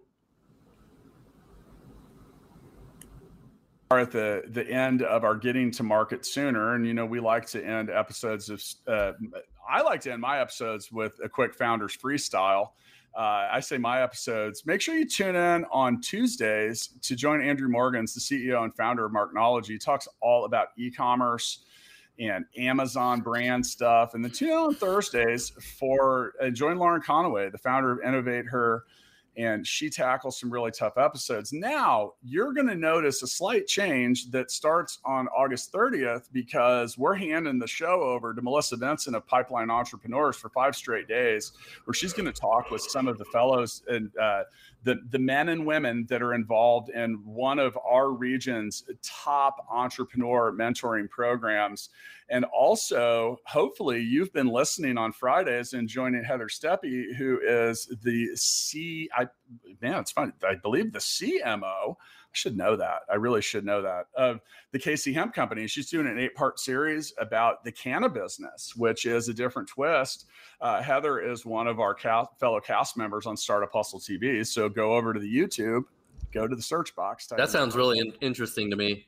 [3.99, 6.75] at the the end of our getting to market sooner.
[6.75, 9.13] And you know we like to end episodes of uh,
[9.69, 12.69] i like to end my episodes with a quick founders freestyle.
[13.15, 17.67] Uh, i say my episodes make sure you tune in on tuesdays to join andrew
[17.67, 19.67] morgans the ceo and founder of marknology.
[19.67, 21.65] He talks all about e-commerce
[22.19, 24.13] and amazon brand stuff.
[24.13, 28.81] And then tune in on thursdays for uh, join lauren conaway the founder of InnovateHER
[29.37, 31.53] and she tackles some really tough episodes.
[31.53, 37.15] Now you're going to notice a slight change that starts on August 30th because we're
[37.15, 41.53] handing the show over to Melissa Benson of Pipeline Entrepreneurs for five straight days,
[41.85, 44.43] where she's going to talk with some of the fellows and uh,
[44.83, 50.51] the the men and women that are involved in one of our region's top entrepreneur
[50.51, 51.89] mentoring programs.
[52.29, 56.85] And also, hopefully, you've been listening on Fridays and joining Heather Steppe,
[57.17, 59.09] who is the C.
[59.15, 59.27] I
[59.81, 60.33] man, it's fun.
[60.47, 61.95] I believe the CMO.
[62.33, 63.01] I should know that.
[63.11, 64.39] I really should know that of
[64.71, 65.67] the KC Hemp Company.
[65.67, 70.25] She's doing an eight-part series about the cannabis business, which is a different twist.
[70.59, 74.45] Uh, Heather is one of our cast, fellow cast members on Startup Hustle TV.
[74.45, 75.83] So go over to the YouTube,
[76.31, 77.27] go to the search box.
[77.27, 79.07] That sounds really in- interesting to me.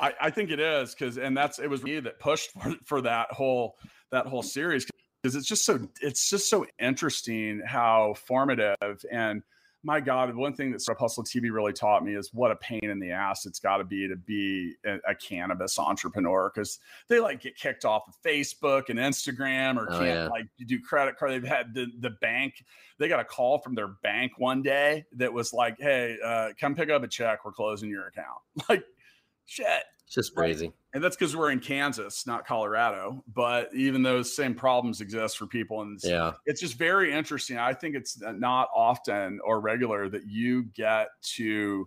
[0.00, 3.00] I, I think it is because, and that's it was me that pushed for, for
[3.02, 3.76] that whole
[4.10, 4.86] that whole series.
[5.22, 8.76] because it's just so it's just so interesting how formative
[9.10, 9.42] and
[9.84, 12.56] my God, the one thing that Startup Hustle TV really taught me is what a
[12.56, 16.80] pain in the ass it's got to be to be a, a cannabis entrepreneur because
[17.08, 20.28] they like get kicked off of Facebook and Instagram or oh, can't yeah.
[20.28, 21.30] like do credit card.
[21.32, 22.64] They've had the, the bank,
[22.98, 26.74] they got a call from their bank one day that was like, hey, uh, come
[26.74, 27.44] pick up a check.
[27.44, 28.40] We're closing your account.
[28.68, 28.84] Like,
[29.46, 29.84] shit.
[30.08, 30.72] It's just crazy.
[30.94, 33.22] And that's because we're in Kansas, not Colorado.
[33.34, 35.82] But even those same problems exist for people.
[35.82, 37.58] And it's, yeah, it's just very interesting.
[37.58, 41.86] I think it's not often or regular that you get to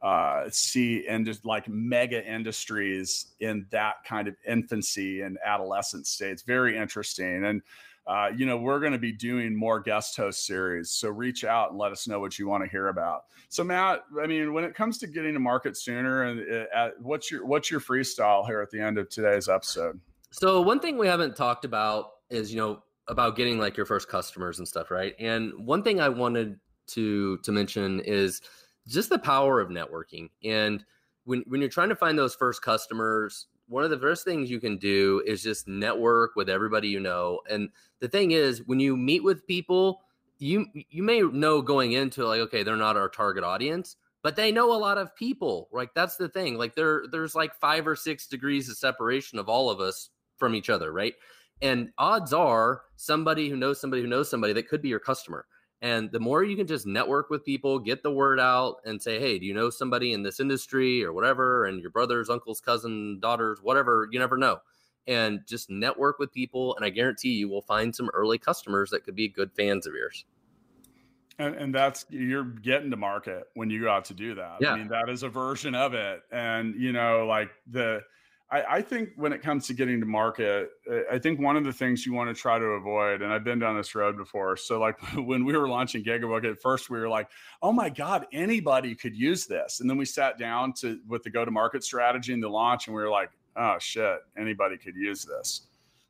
[0.00, 6.30] uh, see and just like mega industries in that kind of infancy and adolescent state.
[6.30, 7.46] It's very interesting.
[7.46, 7.62] And
[8.06, 10.90] uh, you know, we're going to be doing more guest host series.
[10.90, 13.24] So reach out and let us know what you want to hear about.
[13.48, 17.30] So Matt, I mean, when it comes to getting to market sooner, and uh, what's
[17.30, 20.00] your what's your freestyle here at the end of today's episode?
[20.30, 24.08] So one thing we haven't talked about is you know about getting like your first
[24.08, 25.14] customers and stuff, right?
[25.18, 28.40] And one thing I wanted to to mention is
[28.86, 30.84] just the power of networking and
[31.24, 34.60] when when you're trying to find those first customers one of the first things you
[34.60, 37.40] can do is just network with everybody you know.
[37.50, 37.68] And
[38.00, 40.02] the thing is, when you meet with people,
[40.38, 44.52] you you may know going into like, okay, they're not our target audience, but they
[44.52, 45.68] know a lot of people.
[45.72, 46.58] Like that's the thing.
[46.58, 50.54] Like there there's like five or six degrees of separation of all of us from
[50.54, 51.14] each other, right?
[51.62, 55.46] And odds are somebody who knows somebody who knows somebody that could be your customer.
[55.82, 59.20] And the more you can just network with people, get the word out, and say,
[59.20, 61.66] hey, do you know somebody in this industry or whatever?
[61.66, 64.60] And your brothers, uncles, cousin, daughters, whatever, you never know.
[65.06, 66.74] And just network with people.
[66.76, 69.94] And I guarantee you will find some early customers that could be good fans of
[69.94, 70.24] yours.
[71.38, 74.56] And, and that's you're getting to market when you go out to do that.
[74.60, 74.72] Yeah.
[74.72, 76.22] I mean, that is a version of it.
[76.32, 78.00] And, you know, like the,
[78.50, 80.70] I, I, think when it comes to getting to market,
[81.10, 83.58] I think one of the things you want to try to avoid, and I've been
[83.58, 84.56] down this road before.
[84.56, 87.28] So, like when we were launching Gigabook, at first we were like,
[87.60, 91.30] "Oh my God, anybody could use this," and then we sat down to with the
[91.30, 94.94] go to market strategy and the launch, and we were like, "Oh shit, anybody could
[94.94, 95.62] use this."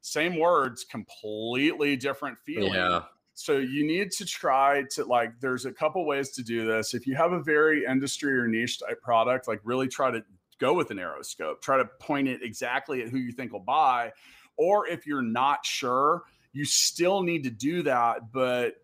[0.03, 2.74] Same words, completely different feeling.
[2.74, 3.03] Yeah.
[3.32, 5.41] So you need to try to like.
[5.41, 6.95] There's a couple ways to do this.
[6.95, 10.22] If you have a very industry or niche type product, like really try to
[10.59, 11.61] go with an aeroscope.
[11.61, 14.12] Try to point it exactly at who you think will buy.
[14.57, 18.76] Or if you're not sure, you still need to do that, but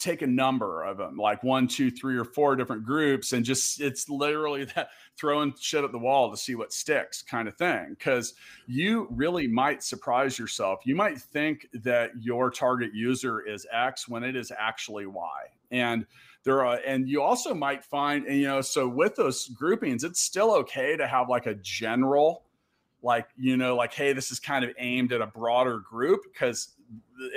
[0.00, 3.80] take a number of them, like one, two, three, or four different groups, and just
[3.80, 7.96] it's literally that throwing shit at the wall to see what sticks kind of thing.
[8.00, 8.34] Cause
[8.66, 10.80] you really might surprise yourself.
[10.84, 15.40] You might think that your target user is X when it is actually Y.
[15.70, 16.06] And
[16.44, 20.20] there are and you also might find and you know so with those groupings it's
[20.20, 22.44] still okay to have like a general
[23.02, 26.74] like you know like hey this is kind of aimed at a broader group because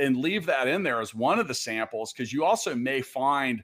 [0.02, 3.64] and leave that in there as one of the samples because you also may find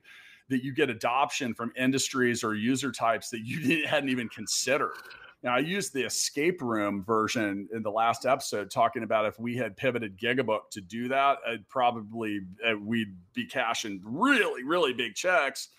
[0.49, 4.93] that you get adoption from industries or user types that you hadn't even considered
[5.41, 9.55] now, I used the escape room version in the last episode, talking about if we
[9.55, 15.15] had pivoted Gigabook to do that, I'd probably uh, we'd be cashing really, really big
[15.15, 15.69] checks.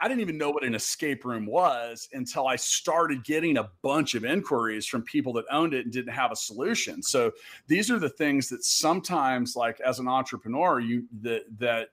[0.00, 4.14] I didn't even know what an escape room was until I started getting a bunch
[4.14, 7.00] of inquiries from people that owned it and didn't have a solution.
[7.00, 7.30] So
[7.68, 11.90] these are the things that sometimes, like as an entrepreneur, you that that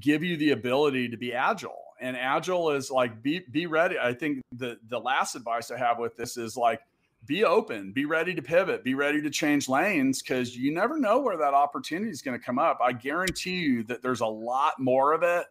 [0.00, 3.98] give you the ability to be agile and agile is like be be ready.
[3.98, 6.80] I think the the last advice I have with this is like
[7.26, 11.20] be open, be ready to pivot, be ready to change lanes because you never know
[11.20, 12.78] where that opportunity is going to come up.
[12.82, 15.46] I guarantee you that there's a lot more of it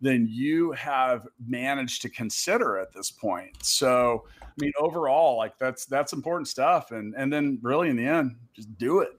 [0.00, 3.64] than you have managed to consider at this point.
[3.64, 6.92] So, I mean, overall, like that's that's important stuff.
[6.92, 9.18] And and then really in the end, just do it,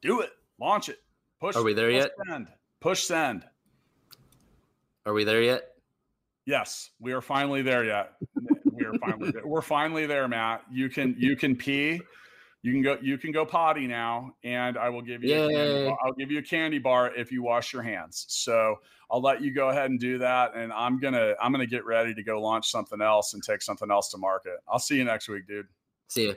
[0.00, 0.98] do it, launch it,
[1.40, 1.56] push.
[1.56, 2.10] Are we there push yet?
[2.28, 2.48] Send,
[2.80, 3.44] push send.
[5.04, 5.71] Are we there yet?
[6.46, 8.12] Yes, we are finally there yet.
[8.72, 9.46] we are finally there.
[9.46, 10.64] We're finally there, Matt.
[10.70, 12.00] You can you can pee.
[12.62, 16.12] You can go you can go potty now, and I will give you a I'll
[16.12, 18.24] give you a candy bar if you wash your hands.
[18.28, 18.76] So
[19.10, 22.14] I'll let you go ahead and do that, and I'm gonna I'm gonna get ready
[22.14, 24.58] to go launch something else and take something else to market.
[24.68, 25.66] I'll see you next week, dude.
[26.08, 26.36] See you.